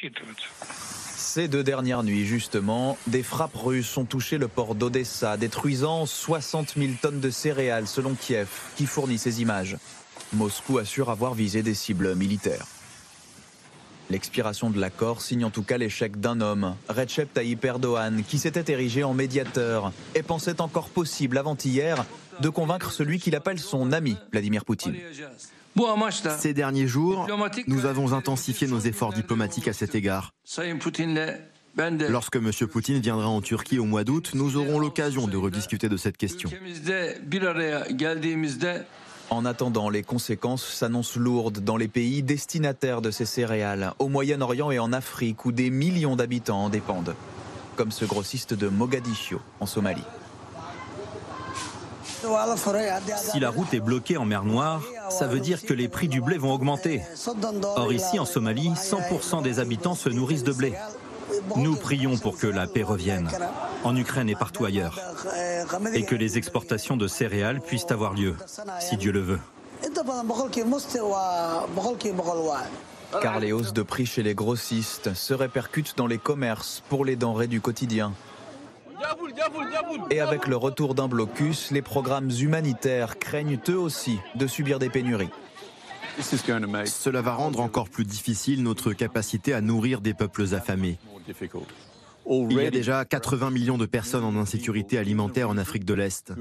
[1.30, 6.76] Ces deux dernières nuits, justement, des frappes russes ont touché le port d'Odessa, détruisant 60
[6.76, 9.78] 000 tonnes de céréales, selon Kiev, qui fournit ces images.
[10.34, 12.66] Moscou assure avoir visé des cibles militaires.
[14.10, 18.72] L'expiration de l'accord signe en tout cas l'échec d'un homme, Recep Tayyip Erdogan, qui s'était
[18.72, 22.03] érigé en médiateur et pensait encore possible avant-hier
[22.39, 24.95] de convaincre celui qu'il appelle son ami, Vladimir Poutine.
[26.39, 27.28] Ces derniers jours,
[27.68, 30.34] nous avons intensifié nos efforts diplomatiques à cet égard.
[32.10, 32.51] Lorsque M.
[32.72, 36.49] Poutine viendra en Turquie au mois d'août, nous aurons l'occasion de rediscuter de cette question.
[39.32, 44.72] En attendant, les conséquences s'annoncent lourdes dans les pays destinataires de ces céréales, au Moyen-Orient
[44.72, 47.14] et en Afrique, où des millions d'habitants en dépendent,
[47.76, 50.04] comme ce grossiste de Mogadiscio, en Somalie.
[53.18, 56.22] Si la route est bloquée en mer Noire, ça veut dire que les prix du
[56.22, 57.02] blé vont augmenter.
[57.76, 60.74] Or ici, en Somalie, 100% des habitants se nourrissent de blé.
[61.56, 63.30] Nous prions pour que la paix revienne,
[63.84, 65.00] en Ukraine et partout ailleurs,
[65.94, 68.36] et que les exportations de céréales puissent avoir lieu,
[68.80, 69.40] si Dieu le veut.
[73.22, 77.16] Car les hausses de prix chez les grossistes se répercutent dans les commerces pour les
[77.16, 78.14] denrées du quotidien.
[80.12, 84.90] Et avec le retour d'un blocus, les programmes humanitaires craignent eux aussi de subir des
[84.90, 85.30] pénuries.
[86.22, 90.98] Cela va rendre encore plus difficile notre capacité à nourrir des peuples affamés.
[92.30, 96.34] Il y a déjà 80 millions de personnes en insécurité alimentaire en Afrique de l'Est.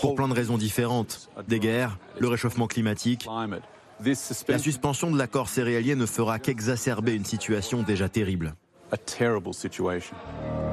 [0.00, 1.28] Pour plein de raisons différentes.
[1.48, 3.28] Des guerres, le réchauffement climatique.
[4.48, 8.54] La suspension de l'accord céréalier ne fera qu'exacerber une situation déjà terrible.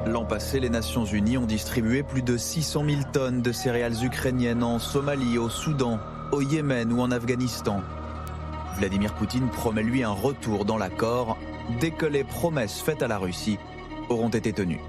[0.06, 4.62] L'an passé, les Nations Unies ont distribué plus de 600 000 tonnes de céréales ukrainiennes
[4.62, 5.98] en Somalie, au Soudan,
[6.32, 7.82] au Yémen ou en Afghanistan.
[8.78, 11.36] Vladimir Poutine promet lui un retour dans l'accord
[11.78, 13.58] dès que les promesses faites à la Russie
[14.08, 14.80] auront été tenues.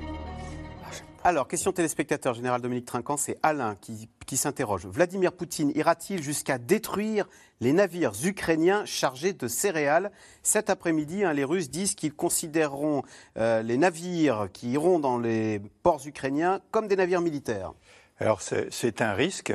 [1.26, 4.88] Alors, question téléspectateur, général Dominique Trinquant, c'est Alain qui, s'interroge.
[4.88, 7.30] Vladimir Poutine ira-t-il jusqu'à détruire
[7.62, 10.12] les navires ukrainiens chargés de céréales?
[10.42, 13.04] Cet après-midi, hein, les Russes disent qu'ils considéreront
[13.38, 17.74] euh, les navires qui iront dans les ports ukrainiens comme des navires militaires.
[18.18, 19.54] Alors, c'est un risque.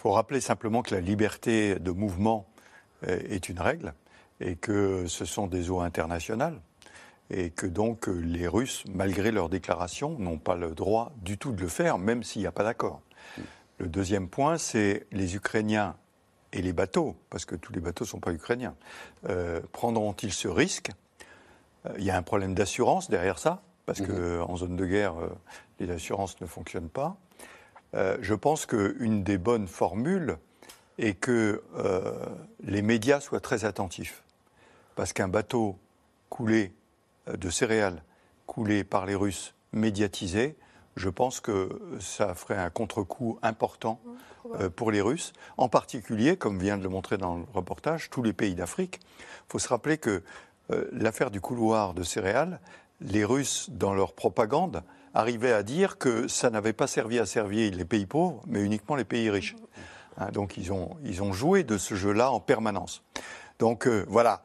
[0.00, 2.46] Il faut rappeler simplement que la liberté de mouvement
[3.06, 3.92] euh, est une règle
[4.40, 6.58] et que ce sont des eaux internationales
[7.28, 11.52] et que donc euh, les Russes, malgré leurs déclarations, n'ont pas le droit du tout
[11.52, 13.02] de le faire, même s'il n'y a pas d'accord.
[13.76, 15.96] Le deuxième point, c'est les Ukrainiens
[16.54, 18.76] et les bateaux, parce que tous les bateaux ne sont pas ukrainiens,
[19.28, 20.92] euh, prendront-ils ce risque?
[21.98, 25.12] Il y a un problème d'assurance derrière ça, parce qu'en zone de guerre,
[25.78, 27.18] les assurances ne fonctionnent pas.
[27.94, 30.36] Je pense qu'une des bonnes formules
[30.98, 31.62] est que
[32.62, 34.22] les médias soient très attentifs,
[34.96, 35.76] parce qu'un bateau
[36.28, 36.72] coulé
[37.26, 38.02] de céréales
[38.46, 40.56] coulées par les Russes médiatisées,
[40.96, 41.68] je pense que
[42.00, 44.00] ça ferait un contre-coup important
[44.54, 48.22] euh, pour les Russes, en particulier, comme vient de le montrer dans le reportage, tous
[48.22, 49.00] les pays d'Afrique.
[49.20, 50.22] Il faut se rappeler que
[50.70, 52.60] euh, l'affaire du couloir de céréales,
[53.00, 54.82] les Russes, dans leur propagande,
[55.14, 58.96] arrivaient à dire que ça n'avait pas servi à servir les pays pauvres, mais uniquement
[58.96, 59.56] les pays riches.
[60.16, 63.02] Hein, donc ils ont, ils ont joué de ce jeu-là en permanence.
[63.58, 64.42] Donc euh, voilà,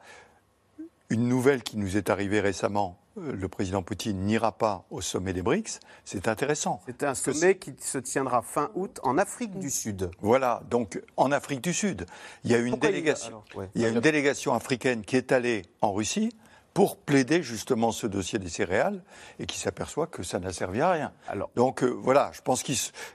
[1.10, 5.32] une nouvelle qui nous est arrivée récemment, euh, le président Poutine n'ira pas au sommet
[5.32, 6.80] des BRICS, c'est intéressant.
[6.86, 10.10] C'est un sommet qui se tiendra fin août en Afrique du Sud.
[10.20, 12.06] Voilà, donc en Afrique du Sud.
[12.44, 13.42] Il y a une délégation,
[13.74, 16.30] il y a une délégation africaine qui est allée en Russie
[16.76, 19.02] pour plaider justement ce dossier des céréales
[19.38, 21.12] et qui s'aperçoit que ça n'a servi à rien.
[21.54, 22.72] Donc euh, voilà, je pense que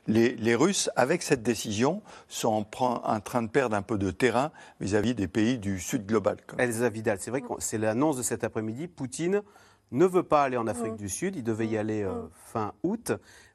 [0.08, 5.14] les, Russes, avec cette décision, sont en, train de perdre un peu de terrain vis-à-vis
[5.14, 6.38] des pays du Sud global.
[6.58, 8.88] Elsa Vidal, c'est vrai que c'est l'annonce de cet après-midi.
[8.88, 9.44] Poutine
[9.92, 13.12] ne veut pas aller en Afrique du Sud, il devait y aller euh, fin août.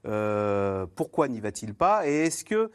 [0.06, 2.06] Euh, pourquoi n'y va-t-il pas?
[2.06, 2.70] Et est-ce que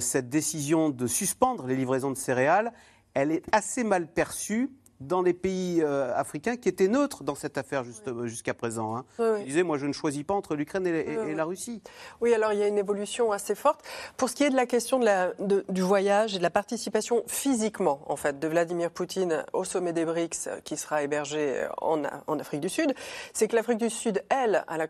[0.00, 2.72] cette décision de suspendre les livraisons de céréales,
[3.12, 4.70] elle est assez mal perçue
[5.00, 7.84] dans les pays euh, africains qui étaient neutres dans cette affaire
[8.24, 8.96] jusqu'à présent.
[8.96, 9.04] Hein.
[9.38, 11.82] Il disait, moi je ne choisis pas entre l'Ukraine et, la Russie.
[12.20, 13.82] Oui, alors il y a une évolution assez forte.
[14.16, 15.32] Pour ce qui est de la question de la,
[15.68, 20.04] du voyage et de la participation physiquement, en fait, de Vladimir Poutine au sommet des
[20.04, 22.94] BRICS qui sera hébergé en, en Afrique du Sud,
[23.32, 24.88] c'est que l'Afrique du Sud, elle, la,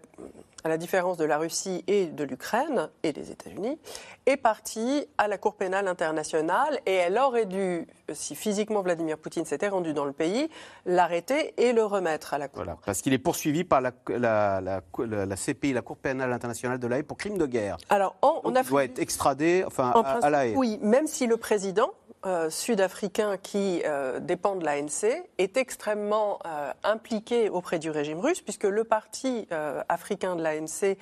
[0.64, 3.78] à la différence de la Russie et de l'Ukraine et des États-Unis,
[4.26, 9.44] est partie à la Cour pénale internationale et elle aurait dû, si physiquement Vladimir Poutine
[9.44, 10.48] s'était rendu dans le pays,
[10.86, 12.62] l'arrêter et le remettre à la Cour.
[12.64, 17.02] Voilà, parce qu'il est poursuivi par la, la, CPI, la Cour pénale internationale de l'AE,
[17.02, 17.76] pour crime de guerre.
[17.88, 20.54] Alors, en, il doit être extradé enfin, à, à l'AE.
[20.56, 21.92] Oui, même si le président,
[22.26, 28.42] euh, sud-africain qui euh, dépend de l'ANC est extrêmement euh, impliqué auprès du régime russe,
[28.42, 29.48] puisque le parti
[29.88, 30.98] africain de l'ANC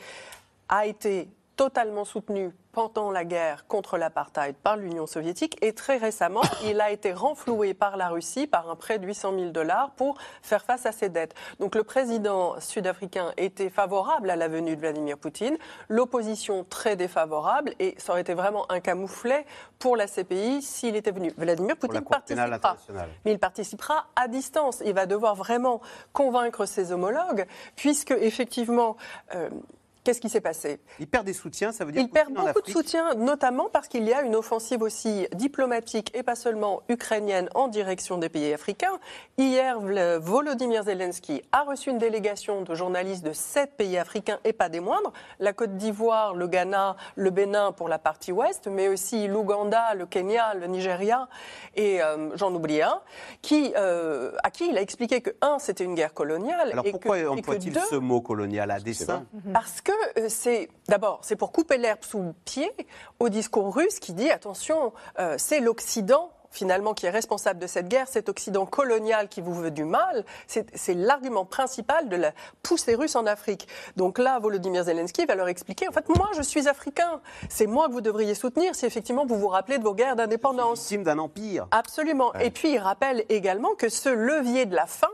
[0.69, 1.29] a été
[1.59, 6.93] totalement soutenu pendant la guerre contre l'apartheid par l'Union soviétique et très récemment, il a
[6.93, 10.87] été renfloué par la Russie par un prêt de 800 000 dollars pour faire face
[10.87, 11.35] à ses dettes.
[11.59, 17.75] Donc le président sud-africain était favorable à la venue de Vladimir Poutine, l'opposition très défavorable
[17.81, 19.45] et ça aurait été vraiment un camouflet
[19.81, 21.33] pour la CPI s'il était venu.
[21.37, 22.77] Vladimir Poutine participera,
[23.25, 24.81] mais il participera à distance.
[24.87, 25.81] Il va devoir vraiment
[26.13, 28.97] convaincre ses homologues puisque effectivement
[29.35, 29.51] euh,
[30.09, 30.81] Qu'est-ce qui s'est passé?
[31.01, 34.05] Il perd des soutiens, ça veut dire Il perd beaucoup de soutien, notamment parce qu'il
[34.05, 38.99] y a une offensive aussi diplomatique et pas seulement ukrainienne en direction des pays africains.
[39.37, 39.79] Hier,
[40.19, 44.81] Volodymyr Zelensky a reçu une délégation de journalistes de sept pays africains et pas des
[44.81, 49.93] moindres la Côte d'Ivoire, le Ghana, le Bénin pour la partie ouest, mais aussi l'Ouganda,
[49.93, 51.29] le Kenya, le Nigeria
[51.77, 53.03] et euh, j'en oublie un,
[53.43, 56.71] qui, euh, à qui il a expliqué que un, c'était une guerre coloniale.
[56.73, 59.27] Alors pourquoi emploie-t-il ce mot colonial à dessein?
[59.53, 62.71] Parce que euh, c'est d'abord c'est pour couper l'herbe sous le pied
[63.19, 67.89] au discours russe qui dit attention, euh, c'est l'Occident finalement qui est responsable de cette
[67.89, 72.33] guerre, cet Occident colonial qui vous veut du mal, c'est l'argument principal de la
[72.63, 73.69] poussée russe en Afrique.
[73.97, 77.21] Donc là, Volodymyr Zelensky va leur expliquer, en fait, moi, je suis africain.
[77.49, 80.81] C'est moi que vous devriez soutenir si effectivement vous vous rappelez de vos guerres d'indépendance.
[80.81, 81.67] Victime d'un empire.
[81.71, 82.33] Absolument.
[82.35, 85.09] Et puis, il rappelle également que ce levier de la faim,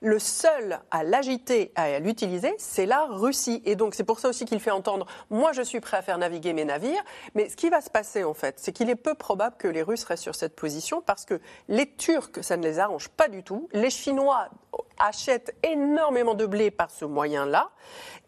[0.00, 3.62] le seul à l'agiter, à l'utiliser, c'est la Russie.
[3.64, 6.18] Et donc c'est pour ça aussi qu'il fait entendre, moi je suis prêt à faire
[6.18, 7.02] naviguer mes navires.
[7.34, 9.82] Mais ce qui va se passer en fait, c'est qu'il est peu probable que les
[9.82, 13.42] Russes restent sur cette position parce que les Turcs, ça ne les arrange pas du
[13.42, 13.68] tout.
[13.72, 14.48] Les Chinois
[14.98, 17.70] achètent énormément de blé par ce moyen-là.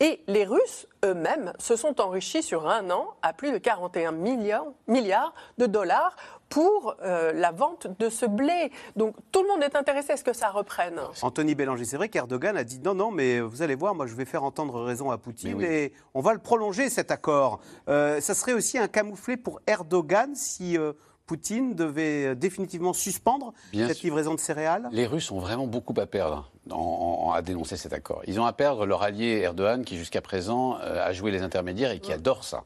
[0.01, 4.67] Et les Russes eux-mêmes se sont enrichis sur un an à plus de 41 milliards,
[4.87, 6.17] milliards de dollars
[6.49, 8.71] pour euh, la vente de ce blé.
[8.97, 11.01] Donc tout le monde est intéressé à ce que ça reprenne.
[11.23, 14.15] Anthony Bélanger, c'est vrai qu'Erdogan a dit non, non, mais vous allez voir, moi je
[14.15, 17.61] vais faire entendre raison à Poutine et on va le prolonger cet accord.
[17.89, 20.93] Euh, ça serait aussi un camouflet pour Erdogan si euh,
[21.27, 24.89] Poutine devait définitivement suspendre cette livraison de céréales?
[24.93, 28.23] Les Russes ont vraiment beaucoup à perdre à dénoncer cet accord.
[28.27, 32.01] Ils ont à perdre leur allié Erdogan qui jusqu'à présent a joué les intermédiaires et
[32.01, 32.65] qui adore ça.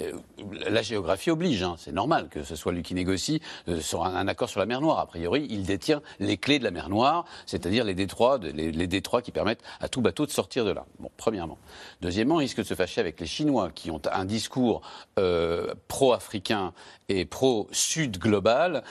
[0.00, 0.12] Euh,
[0.68, 1.76] la géographie oblige, hein.
[1.78, 4.80] c'est normal que ce soit lui qui négocie euh, sur un, accord sur la mer
[4.80, 4.98] Noire.
[4.98, 9.22] A priori, il détient les clés de la mer Noire, c'est-à-dire les détroits, les, détroits
[9.22, 10.86] qui permettent à tout bateau de sortir de là.
[10.98, 11.58] Bon, premièrement.
[12.00, 14.82] Deuxièmement, il risque de se fâcher avec les Chinois qui ont un discours
[15.18, 16.72] euh, pro-africain
[17.08, 18.82] et pro-sud global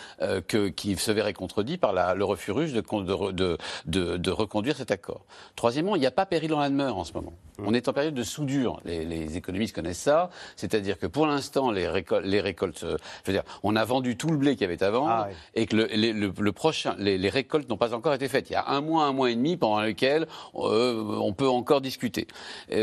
[0.77, 5.25] qui se verrait contredit par le refus russe de, de, reconduire cet accord.
[5.55, 7.33] Troisièmement, il n'y a pas péril en la demeure en ce moment.
[7.59, 8.79] On est en période de soudure.
[8.85, 10.29] Les, les économistes connaissent ça.
[10.55, 11.89] C'est-à-dire que pour l'instant, les,
[12.23, 14.83] les, récoltes, euh, je veux dire, on a vendu tout le blé qu'il y avait
[14.83, 18.49] à vendre ah et que le, prochain, les, récoltes n'ont pas encore été faites.
[18.49, 21.81] Il y a un mois, un mois et demi pendant lequel euh, on peut encore
[21.81, 22.27] discuter.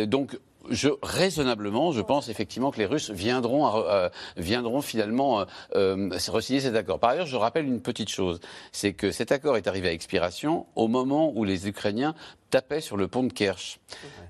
[0.07, 0.39] donc
[0.71, 5.45] je, raisonnablement, je pense effectivement que les Russes viendront, euh, viendront finalement euh,
[5.75, 6.99] euh cet accord.
[6.99, 8.41] Par ailleurs, je rappelle une petite chose,
[8.73, 12.15] c'est que cet accord est arrivé à expiration au moment où les Ukrainiens
[12.53, 13.81] tapaient sur le pont de Kerch.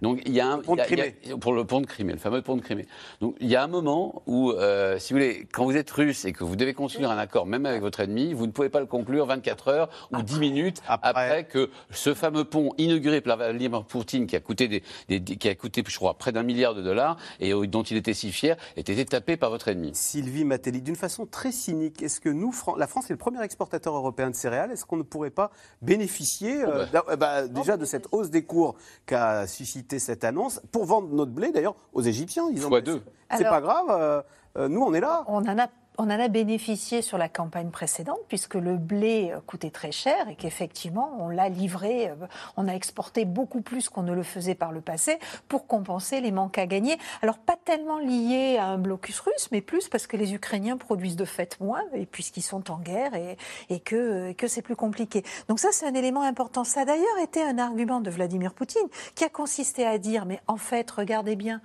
[0.01, 2.57] Donc il y a un pont de pour le pont de Crimée, le fameux pont
[2.57, 2.87] de Crimée.
[3.21, 6.25] Donc il y a un moment où, euh, si vous voulez, quand vous êtes russe
[6.25, 8.79] et que vous devez conclure un accord, même avec votre ennemi, vous ne pouvez pas
[8.79, 13.85] le conclure 24 heures ou 10 minutes après, que ce fameux pont inauguré par Vladimir
[13.85, 17.17] Poutine, qui a coûté des, qui a coûté, je crois, près d'un milliard de dollars
[17.41, 19.91] et dont il était si fier, ait été tapé par votre ennemi.
[19.95, 23.97] Sylvie Matelli, d'une façon très cynique, est-ce que nous, la France est le premier exportateur
[23.97, 25.51] européen de céréales, est-ce qu'on ne pourrait pas
[25.81, 27.33] bénéficier euh, oh, bah.
[27.33, 31.51] Bah, déjà de cette hausse des cours qu'a suscité cette annonce pour vendre notre blé
[31.51, 33.03] d'ailleurs aux Égyptiens Ils ont deux.
[33.35, 33.87] C'est pas grave.
[33.91, 34.23] Euh,
[34.59, 35.25] euh, nous, on est là.
[35.29, 35.69] On en a
[35.99, 40.29] on en a bénéficié sur la campagne précédente puisque le blé euh, coûtait très cher
[40.29, 42.15] et qu'effectivement on l'a livré, euh,
[42.57, 45.19] on a exporté beaucoup plus qu'on ne le faisait par le passé
[45.49, 46.99] pour compenser les manques à gagner.
[47.21, 51.17] Alors pas tellement lié à un blocus russe, mais plus parce que les Ukrainiens produisent
[51.17, 53.37] de fait moins et puisqu'ils sont en guerre et,
[53.69, 55.23] et que, et que c'est plus compliqué.
[55.49, 56.65] Donc ça c'est un élément important.
[56.65, 60.41] Ça a d'ailleurs été un argument de Vladimir Poutine qui a consisté à dire mais
[60.47, 61.61] en fait regardez bien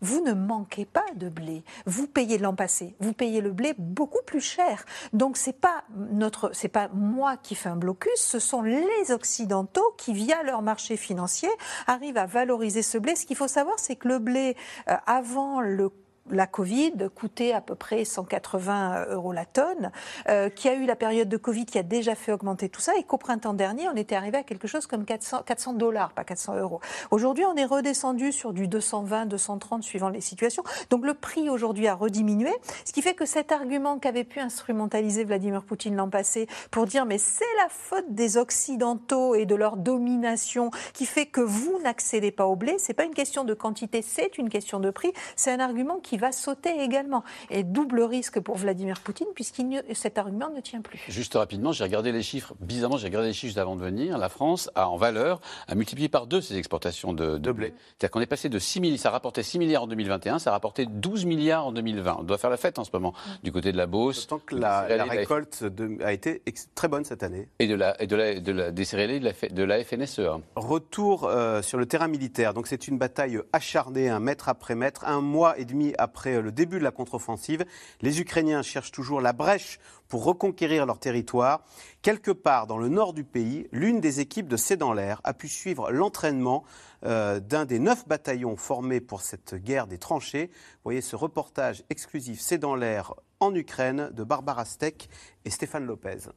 [0.00, 1.64] vous ne manquez pas de blé.
[1.86, 4.84] Vous payez l'an passé, vous payez le blé beaucoup plus cher.
[5.12, 9.94] Donc c'est pas notre, c'est pas moi qui fais un blocus, ce sont les occidentaux
[9.96, 11.50] qui, via leur marché financier,
[11.86, 13.16] arrivent à valoriser ce blé.
[13.16, 14.56] Ce qu'il faut savoir, c'est que le blé
[14.88, 15.90] euh, avant le
[16.30, 19.90] la Covid coûtait à peu près 180 euros la tonne,
[20.28, 22.92] euh, qui a eu la période de Covid qui a déjà fait augmenter tout ça,
[22.96, 26.24] et qu'au printemps dernier, on était arrivé à quelque chose comme 400, 400 dollars, pas
[26.24, 26.80] 400 euros.
[27.10, 30.62] Aujourd'hui, on est redescendu sur du 220, 230 suivant les situations.
[30.90, 32.50] Donc le prix aujourd'hui a rediminué,
[32.84, 37.06] ce qui fait que cet argument qu'avait pu instrumentaliser Vladimir Poutine l'an passé pour dire
[37.06, 42.30] mais c'est la faute des Occidentaux et de leur domination qui fait que vous n'accédez
[42.30, 45.12] pas au blé, c'est pas une question de quantité, c'est une question de prix.
[45.36, 47.24] C'est un argument qui va sauter également.
[47.50, 49.62] Et double risque pour Vladimir Poutine, puisque
[49.94, 51.00] cet argument ne tient plus.
[51.08, 52.54] Juste rapidement, j'ai regardé les chiffres.
[52.60, 54.18] Bizarrement, j'ai regardé les chiffres juste avant de venir.
[54.18, 57.72] La France a, en valeur, a multiplié par deux ses exportations de, blé.
[57.88, 60.52] C'est-à-dire qu'on est passé de 6 milliards, ça rapportait 6 milliards en 2021, ça a
[60.52, 62.18] rapporté 12 milliards en 2020.
[62.20, 63.30] On doit faire la fête en ce moment, mm.
[63.44, 64.26] du côté de la Beauce.
[64.26, 65.64] Tant que la, récolte
[66.04, 66.42] a été
[66.74, 67.48] très bonne cette année.
[67.58, 70.20] Et de la, et de la, de la des céréaliers de la, de la FNSE.
[70.56, 72.54] Retour euh, sur le terrain militaire.
[72.54, 76.40] Donc c'est une bataille acharnée, un mètre après mètre, un mois et demi après après
[76.40, 77.66] le début de la contre-offensive.
[78.00, 79.78] Les Ukrainiens cherchent toujours la brèche
[80.08, 81.60] pour reconquérir leur territoire.
[82.00, 85.34] Quelque part dans le nord du pays, l'une des équipes de C'est dans l'air a
[85.34, 86.64] pu suivre l'entraînement
[87.04, 90.50] euh, d'un des neuf bataillons formés pour cette guerre des tranchées.
[90.82, 95.10] Voyez ce reportage exclusif C'est dans l'air en Ukraine de Barbara Steck
[95.44, 96.30] et Stéphane Lopez.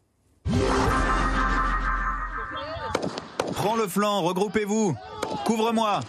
[3.53, 4.97] Prends le flanc, regroupez-vous.
[5.45, 6.01] Couvre-moi.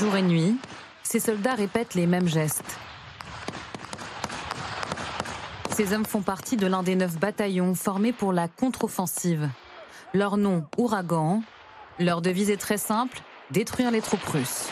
[0.00, 0.56] Jour et nuit,
[1.02, 2.78] ces soldats répètent les mêmes gestes.
[5.76, 9.50] Ces hommes font partie de l'un des neuf bataillons formés pour la contre-offensive.
[10.14, 11.42] Leur nom, Ouragan.
[11.98, 13.20] Leur devise est très simple,
[13.50, 14.68] détruire les troupes russes.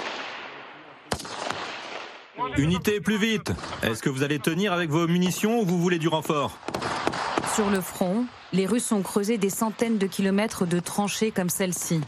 [2.57, 3.53] Unité, plus vite
[3.83, 6.57] Est-ce que vous allez tenir avec vos munitions ou vous voulez du renfort?
[7.55, 8.25] Sur le front,
[8.55, 12.01] les Russes ont creusé des centaines de kilomètres de tranchées comme celle-ci.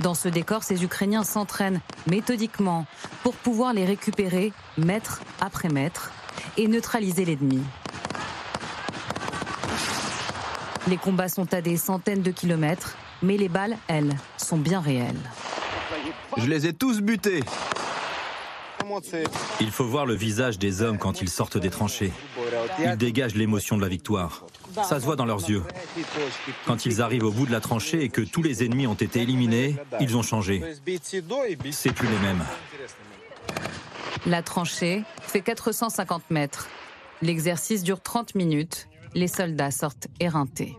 [0.00, 2.86] Dans ce décor, ces Ukrainiens s'entraînent méthodiquement
[3.22, 6.10] pour pouvoir les récupérer mètre après mètre
[6.56, 7.62] et neutraliser l'ennemi.
[10.88, 15.20] Les combats sont à des centaines de kilomètres, mais les balles, elles, sont bien réelles.
[16.38, 17.44] Je les ai tous butés.
[19.60, 22.12] Il faut voir le visage des hommes quand ils sortent des tranchées.
[22.78, 24.44] Ils dégagent l'émotion de la victoire.
[24.74, 25.62] Ça se voit dans leurs yeux.
[26.66, 29.22] Quand ils arrivent au bout de la tranchée et que tous les ennemis ont été
[29.22, 30.62] éliminés, ils ont changé.
[31.70, 32.44] C'est plus les mêmes.
[34.26, 36.68] La tranchée fait 450 mètres.
[37.22, 38.88] L'exercice dure 30 minutes.
[39.14, 40.76] Les soldats sortent éreintés.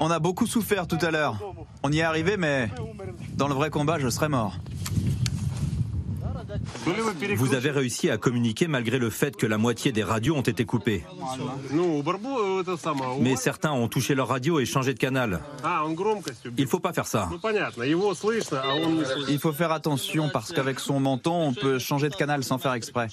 [0.00, 1.38] On a beaucoup souffert tout à l'heure.
[1.82, 2.70] On y est arrivé, mais
[3.34, 4.56] dans le vrai combat, je serais mort.
[7.36, 10.64] Vous avez réussi à communiquer malgré le fait que la moitié des radios ont été
[10.64, 11.04] coupées.
[13.20, 15.40] Mais certains ont touché leur radio et changé de canal.
[16.56, 17.28] Il ne faut pas faire ça.
[19.28, 22.72] Il faut faire attention parce qu'avec son menton, on peut changer de canal sans faire
[22.74, 23.08] exprès.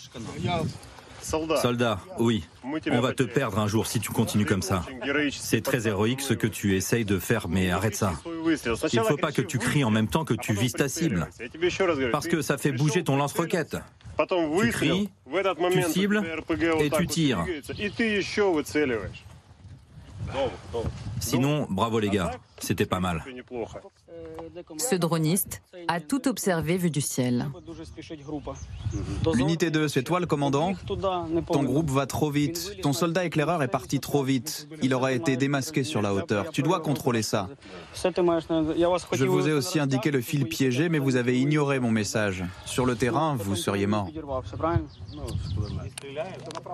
[1.23, 2.43] Soldat, oui.
[2.91, 4.83] On va te perdre un jour si tu continues comme ça.
[5.31, 8.13] C'est très héroïque ce que tu essayes de faire, mais arrête ça.
[8.35, 11.27] Il ne faut pas que tu cries en même temps que tu vises ta cible.
[12.11, 13.77] Parce que ça fait bouger ton lance-roquette.
[14.61, 15.09] Tu cries,
[15.71, 16.23] tu cibles
[16.79, 17.45] et tu tires.
[21.19, 23.23] Sinon, bravo les gars, c'était pas mal.
[24.77, 27.47] Ce droniste a tout observé vu du ciel.
[29.35, 32.77] Unité 2, c'est toi le commandant Ton groupe va trop vite.
[32.81, 34.67] Ton soldat éclaireur est parti trop vite.
[34.81, 36.51] Il aura été démasqué sur la hauteur.
[36.51, 37.49] Tu dois contrôler ça.
[37.93, 42.43] Je vous ai aussi indiqué le fil piégé, mais vous avez ignoré mon message.
[42.65, 44.09] Sur le terrain, vous seriez mort.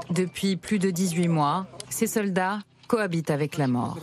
[0.10, 2.60] Depuis plus de 18 mois, ces soldats
[2.90, 3.98] cohabitent avec la mort.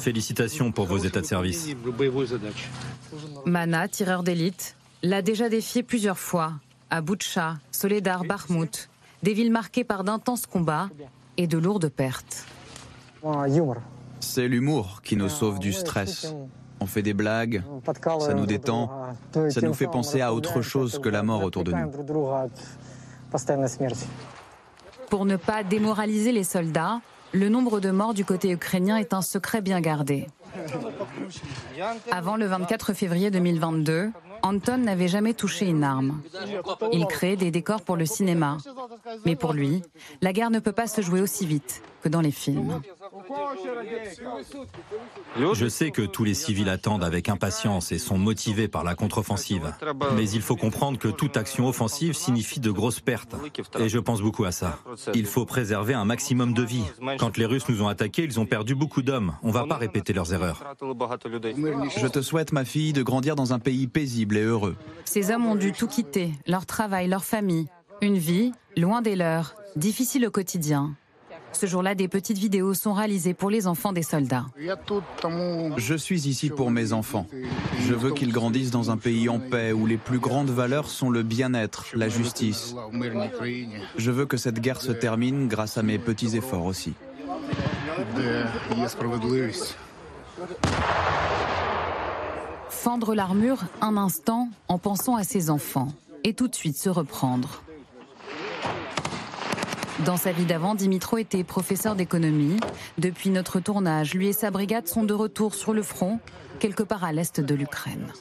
[0.00, 1.68] Félicitations pour vos états de service.
[3.46, 6.54] Mana, tireur d'élite, l'a déjà défié plusieurs fois
[6.90, 8.90] à Boutcha, Soledar, Bakhmut,
[9.22, 10.90] des villes marquées par d'intenses combats
[11.36, 12.44] et de lourdes pertes.
[14.20, 16.34] C'est l'humour qui nous sauve du stress.
[16.80, 17.62] On fait des blagues,
[18.20, 18.90] ça nous détend,
[19.50, 21.90] ça nous fait penser à autre chose que la mort autour de nous.
[25.08, 27.00] Pour ne pas démoraliser les soldats,
[27.36, 30.26] le nombre de morts du côté ukrainien est un secret bien gardé.
[32.10, 34.10] Avant le 24 février 2022,
[34.42, 36.22] Anton n'avait jamais touché une arme.
[36.92, 38.56] Il crée des décors pour le cinéma.
[39.26, 39.82] Mais pour lui,
[40.22, 42.80] la guerre ne peut pas se jouer aussi vite que dans les films.
[45.54, 49.72] Je sais que tous les civils attendent avec impatience et sont motivés par la contre-offensive.
[50.14, 53.34] Mais il faut comprendre que toute action offensive signifie de grosses pertes.
[53.78, 54.78] Et je pense beaucoup à ça.
[55.14, 56.84] Il faut préserver un maximum de vies.
[57.18, 59.34] Quand les Russes nous ont attaqués, ils ont perdu beaucoup d'hommes.
[59.42, 60.62] On ne va pas répéter leurs erreurs.
[60.80, 64.76] Je te souhaite, ma fille, de grandir dans un pays paisible et heureux.
[65.04, 67.68] Ces hommes ont dû tout quitter, leur travail, leur famille.
[68.02, 70.94] Une vie, loin des leurs, difficile au quotidien.
[71.56, 74.44] Ce jour-là, des petites vidéos sont réalisées pour les enfants des soldats.
[75.78, 77.26] Je suis ici pour mes enfants.
[77.80, 81.08] Je veux qu'ils grandissent dans un pays en paix où les plus grandes valeurs sont
[81.08, 82.74] le bien-être, la justice.
[83.96, 86.92] Je veux que cette guerre se termine grâce à mes petits efforts aussi.
[92.68, 95.88] Fendre l'armure un instant en pensant à ses enfants
[96.22, 97.62] et tout de suite se reprendre.
[100.04, 102.60] Dans sa vie d'avant, Dimitro était professeur d'économie.
[102.98, 106.20] Depuis notre tournage, lui et sa brigade sont de retour sur le front,
[106.60, 108.12] quelque part à l'est de l'Ukraine.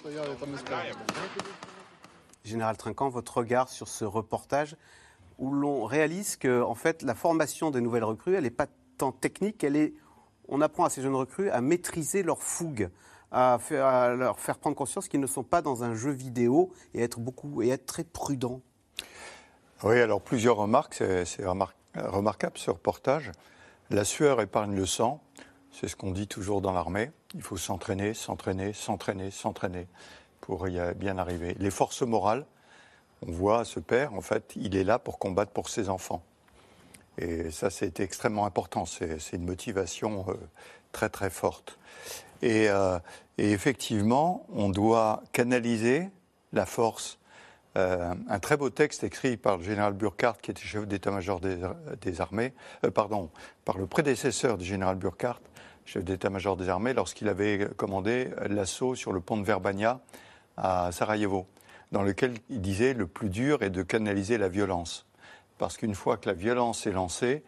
[2.45, 4.77] Général Trinquant, votre regard sur ce reportage
[5.37, 8.67] où l'on réalise que en fait, la formation des nouvelles recrues, elle n'est pas
[8.97, 9.93] tant technique, elle est,
[10.47, 12.89] on apprend à ces jeunes recrues à maîtriser leur fougue,
[13.31, 13.59] à,
[14.15, 17.61] leur faire prendre conscience qu'ils ne sont pas dans un jeu vidéo et être beaucoup
[17.61, 18.61] et être très prudents.
[19.85, 20.95] Oui, alors plusieurs remarques.
[20.95, 23.31] C'est remarquable ce reportage.
[23.91, 25.21] La sueur épargne le sang.
[25.71, 27.11] C'est ce qu'on dit toujours dans l'armée.
[27.35, 29.87] Il faut s'entraîner, s'entraîner, s'entraîner, s'entraîner
[30.41, 31.55] pour y bien arriver.
[31.59, 32.47] Les forces morales,
[33.27, 36.23] on voit ce père, en fait, il est là pour combattre pour ses enfants.
[37.19, 38.85] Et ça, c'était extrêmement important.
[38.85, 40.33] C'est une motivation euh,
[40.93, 41.77] très, très forte.
[42.43, 42.99] Euh,
[43.37, 46.09] et, effectivement, on doit canaliser
[46.53, 47.19] la force
[47.77, 52.21] euh, un très beau texte écrit par le général Burkhardt, qui était chef d'état-major des,
[52.21, 52.53] armées,
[52.85, 53.29] euh, pardon,
[53.65, 55.41] par le prédécesseur du général Burkhardt,
[55.83, 59.99] chef d'état-major des armées, lorsqu'il avait commandé l'assaut sur le pont de Verbania
[60.55, 61.47] à Sarajevo,
[61.91, 65.05] dans lequel il disait le plus dur est de canaliser la violence.
[65.57, 67.43] Parce qu'une fois que la violence est lancée,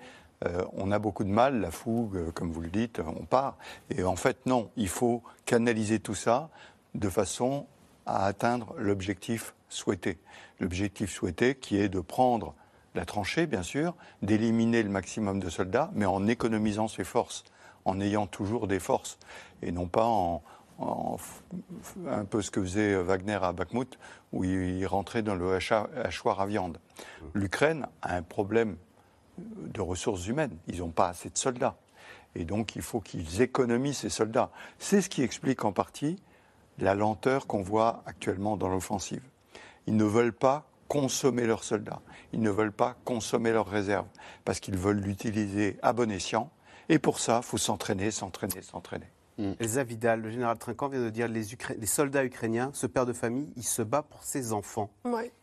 [0.45, 3.57] euh, on a beaucoup de mal, la fougue, comme vous le dites, on part.
[3.89, 6.49] Et en fait, non, il faut canaliser tout ça
[6.95, 7.65] de façon
[8.05, 10.20] à atteindre l'objectif souhaité.
[10.59, 12.55] L'objectif souhaité qui est de prendre
[12.95, 17.43] la tranchée, bien sûr, d'éliminer le maximum de soldats, mais en économisant ses forces,
[17.86, 19.20] en ayant toujours des forces,
[19.61, 20.41] et non pas en,
[20.80, 23.97] un peu ce que faisait Wagner à Bakhmut,
[24.32, 26.80] où il rentrait dans le hachoir à viande.
[27.34, 28.78] L'Ukraine a un problème
[29.38, 30.57] de ressources humaines.
[30.68, 31.78] Ils n'ont pas assez de soldats.
[32.36, 34.51] Et donc, il faut qu'ils économisent ces soldats.
[34.80, 36.18] C'est ce qui explique en partie
[36.80, 39.24] la lenteur qu'on voit actuellement dans l'offensive.
[39.88, 44.07] Ils ne veulent pas consommer leurs soldats, ils ne veulent pas consommer leurs réserves,
[44.45, 46.51] parce qu'ils veulent l'utiliser à bon escient.
[46.89, 49.07] Et pour ça, il faut s'entraîner, s'entraîner, s'entraîner.
[49.38, 49.53] Mm.
[49.59, 51.43] Elsa Vidal, le général Trinquant vient de dire les,
[51.77, 54.89] les soldats ukrainiens, ce père de famille, il se bat pour ses enfants.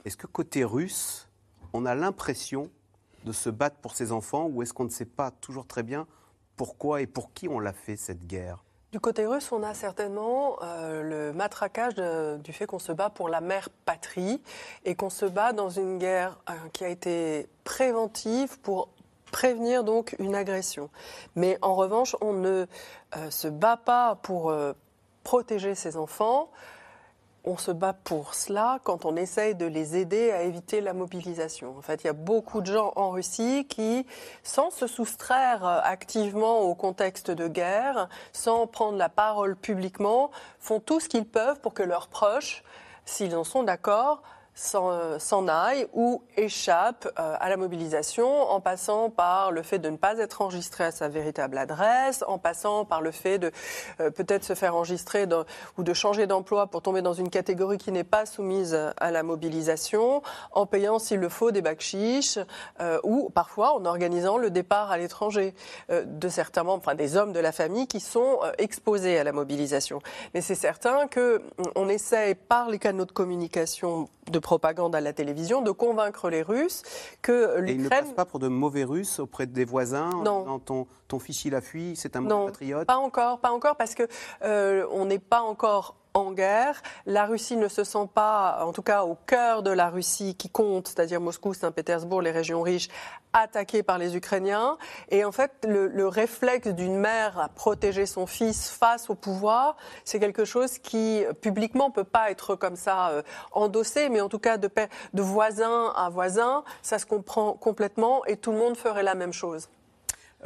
[0.04, 1.28] Est-ce que côté russe,
[1.72, 2.70] on a l'impression
[3.24, 6.06] de se battre pour ses enfants ou est-ce qu'on ne sait pas toujours très bien
[6.56, 8.64] pourquoi et pour qui on l'a fait cette guerre?
[8.94, 11.96] Du côté russe, on a certainement euh, le matraquage
[12.44, 14.40] du fait qu'on se bat pour la mère patrie
[14.84, 18.86] et qu'on se bat dans une guerre euh, qui a été préventive pour
[19.32, 20.90] prévenir donc une agression.
[21.34, 22.66] Mais en revanche, on ne
[23.16, 24.54] euh, se bat pas pour
[25.24, 26.48] protéger ses enfants
[27.44, 31.76] on se bat pour cela quand on essaye de les aider à éviter la mobilisation.
[31.76, 34.06] En fait, il y a beaucoup de gens en Russie qui,
[34.42, 41.00] sans se soustraire activement au contexte de guerre, sans prendre la parole publiquement, font tout
[41.00, 42.64] ce qu'ils peuvent pour que leurs proches,
[43.04, 44.22] s'ils en sont d'accord,
[44.54, 49.96] s'en aille ou échappe euh, à la mobilisation en passant par le fait de ne
[49.96, 53.50] pas être enregistré à sa véritable adresse, en passant par le fait de
[54.00, 55.26] euh, peut-être se faire enregistrer
[55.76, 59.22] ou de changer d'emploi pour tomber dans une catégorie qui n'est pas soumise à la
[59.22, 62.38] mobilisation, en payant s'il le faut des bacs chiches
[63.02, 65.54] ou parfois en organisant le départ à l'étranger
[65.88, 70.00] de certains membres, enfin des hommes de la famille qui sont exposés à la mobilisation.
[70.34, 71.42] Mais c'est certain que
[71.74, 76.42] on essaie par les canaux de communication de propagande à la télévision, de convaincre les
[76.42, 76.82] Russes
[77.22, 77.68] que l'Ukraine...
[77.68, 80.60] Et ils ne passent pas pour de mauvais Russes auprès des voisins Non.
[80.60, 83.94] ton, ton fils, il a fui, c'est un mauvais patriote pas encore, pas encore, parce
[83.94, 84.06] que
[84.42, 86.80] euh, on n'est pas encore en guerre.
[87.06, 90.48] La Russie ne se sent pas, en tout cas au cœur de la Russie qui
[90.48, 92.88] compte, c'est-à-dire Moscou, Saint-Pétersbourg, les régions riches,
[93.32, 94.78] attaquées par les Ukrainiens.
[95.08, 100.20] Et en fait, le, réflexe d'une mère à protéger son fils face au pouvoir, c'est
[100.20, 104.56] quelque chose qui publiquement peut pas être comme ça euh, endossé, mais en tout cas
[104.58, 104.70] de,
[105.14, 109.32] de voisin à voisin, ça se comprend complètement et tout le monde ferait la même
[109.32, 109.68] chose.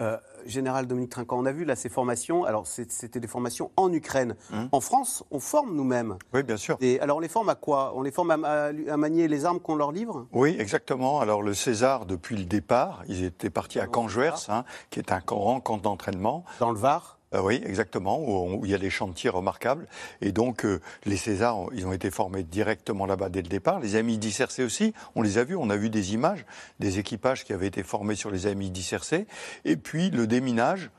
[0.00, 2.44] Euh, Général Dominique Trinquant, on a vu là ces formations.
[2.44, 4.36] Alors, c'était des formations en Ukraine.
[4.52, 4.68] Hum.
[4.72, 6.16] En France, on forme nous-mêmes.
[6.32, 6.78] Oui, bien sûr.
[6.80, 7.92] Et alors, on les forme à quoi?
[7.96, 10.26] On les forme à, manier les armes qu'on leur livre?
[10.32, 11.20] Oui, exactement.
[11.20, 15.20] Alors, le César, depuis le départ, ils étaient partis à Canjuers, hein, qui est un
[15.20, 16.44] grand camp d'entraînement.
[16.60, 19.86] Dans le Var euh, oui, exactement, où, il y a des chantiers remarquables.
[20.22, 23.80] Et donc, euh, les Césars, ils ont été formés directement là-bas dès le départ.
[23.80, 26.46] Les amis d'ICRC aussi, on les a vus, on a vu des images
[26.80, 29.26] des équipages qui avaient été formés sur les amis d'ICRC.
[29.64, 30.90] Et puis, le déminage,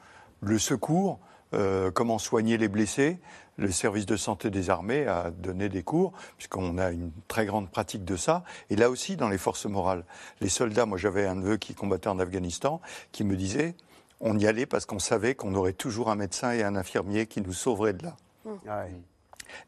[0.42, 1.20] le secours,
[1.54, 3.18] euh, comment soigner les blessés.
[3.58, 7.70] Le service de santé des armées a donné des cours, puisqu'on a une très grande
[7.70, 8.44] pratique de ça.
[8.70, 10.06] Et là aussi, dans les forces morales,
[10.40, 12.80] les soldats, moi j'avais un neveu qui combattait en Afghanistan,
[13.12, 13.76] qui me disait,
[14.22, 17.42] on y allait parce qu'on savait qu'on aurait toujours un médecin et un infirmier qui
[17.42, 18.18] nous sauveraient de là.
[18.46, 18.52] Mmh.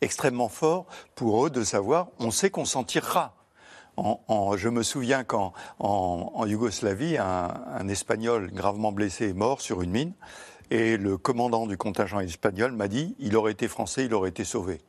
[0.02, 0.86] Extrêmement fort
[1.16, 3.36] pour eux de savoir, on sait qu'on s'en tirera.
[3.98, 10.14] je me souviens qu'en en, Yougoslavie, un, Espagnol gravement blessé est mort sur une mine.
[10.70, 14.46] Et le commandant du contingent espagnol m'a dit, il aurait été français, il aurait été
[14.46, 14.80] sauvé.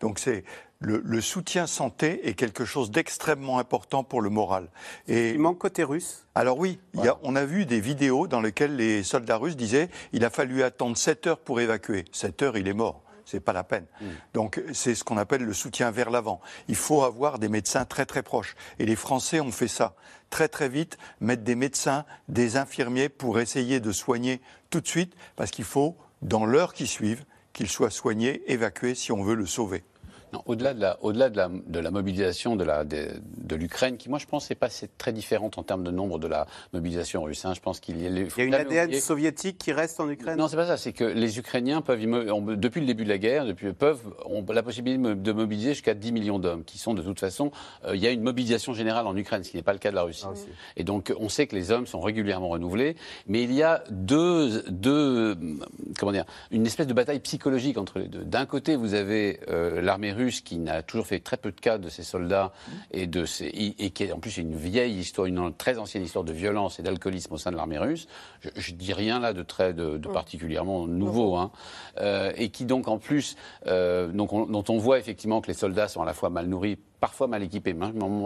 [0.00, 0.44] Donc c'est
[0.82, 4.68] le, soutien santé est quelque chose d'extrêmement important pour le moral.
[5.08, 6.26] Et il manque côté russe.
[6.34, 6.78] Alors oui,
[7.22, 10.96] on a vu des vidéos dans lesquelles les soldats russes disaient il a fallu attendre
[10.96, 12.04] 7 heures pour évacuer.
[12.12, 13.02] 7 heures, il est mort.
[13.24, 13.86] C'est pas la peine.
[14.00, 14.06] Mm.
[14.34, 16.40] Donc c'est ce qu'on appelle le soutien vers l'avant.
[16.68, 18.56] Il faut avoir des médecins très très proches.
[18.78, 19.94] Et les Français ont fait ça
[20.30, 25.14] très très vite, mettre des médecins, des infirmiers pour essayer de soigner tout de suite,
[25.36, 29.46] parce qu'il faut, dans l'heure qui suivent, qu'il soit soigné, évacué si on veut le
[29.46, 29.84] sauver.
[30.46, 33.08] Au-delà de la, au-delà de la, de la mobilisation de, la, de,
[33.38, 34.68] de l'Ukraine, qui moi je pense n'est pas
[34.98, 37.44] très différente en termes de nombre de la mobilisation russe.
[37.44, 37.54] Hein.
[37.54, 40.38] Je pense qu'il y a, il y a une ADN soviétique qui reste en Ukraine.
[40.38, 40.76] Non, c'est pas ça.
[40.76, 42.00] C'est que les Ukrainiens peuvent,
[42.56, 46.12] depuis le début de la guerre, depuis, peuvent ont la possibilité de mobiliser jusqu'à 10
[46.12, 47.50] millions d'hommes, qui sont de toute façon.
[47.84, 49.90] Euh, il y a une mobilisation générale en Ukraine, ce qui n'est pas le cas
[49.90, 50.24] de la Russie.
[50.26, 50.34] Ah,
[50.76, 54.62] Et donc on sait que les hommes sont régulièrement renouvelés, mais il y a deux,
[54.68, 55.36] deux
[55.98, 58.24] comment dire, une espèce de bataille psychologique entre les deux.
[58.24, 61.78] D'un côté, vous avez euh, l'armée russe qui n'a toujours fait très peu de cas
[61.78, 62.52] de ses soldats
[62.90, 66.24] et, de ses, et qui est en plus une vieille histoire, une très ancienne histoire
[66.24, 68.06] de violence et d'alcoolisme au sein de l'armée russe.
[68.56, 71.50] Je, ne dis rien là de très de, particulièrement nouveau, hein.
[71.98, 75.88] euh, et qui donc en plus, euh, donc dont on voit effectivement que les soldats
[75.88, 77.74] sont à la fois mal nourris parfois mal équipés.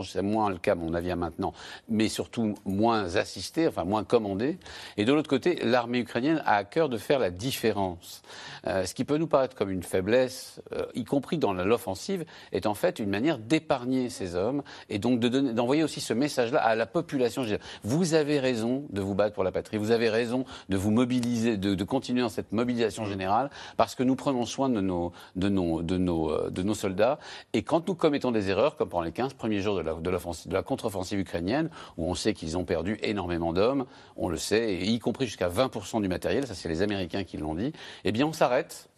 [0.05, 1.55] C'est moins le cas, mon avis, maintenant,
[1.89, 4.59] mais surtout moins assistés, enfin moins commandés.
[4.99, 8.20] Et de l'autre côté, l'armée ukrainienne a à cœur de faire la différence.
[8.66, 12.66] Euh, ce qui peut nous paraître comme une faiblesse, euh, y compris dans l'offensive, est
[12.66, 16.85] en fait une manière d'épargner ces hommes et donc d'envoyer aussi ce message-là à la
[16.85, 17.47] population.
[17.83, 21.57] Vous avez raison de vous battre pour la patrie, vous avez raison de vous mobiliser,
[21.57, 23.49] de, continuer dans cette mobilisation générale,
[23.79, 27.18] parce que nous prenons soin de nos, de nos, de nos, euh, de nos soldats.
[27.55, 30.53] Et quand nous commettons des erreurs, comme pendant les 15 premiers jours de la, de
[30.53, 33.87] la contre-offensive ukrainienne, où on sait qu'ils ont perdu énormément d'hommes,
[34.17, 37.55] on le sait, y compris jusqu'à 20% du matériel, ça c'est les Américains qui l'ont
[37.55, 37.73] dit,
[38.05, 38.89] eh bien on s'arrête,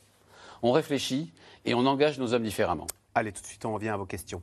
[0.62, 1.32] on réfléchit
[1.66, 2.86] et on engage nos hommes différemment.
[3.14, 4.42] Allez, tout de suite, on revient à vos questions.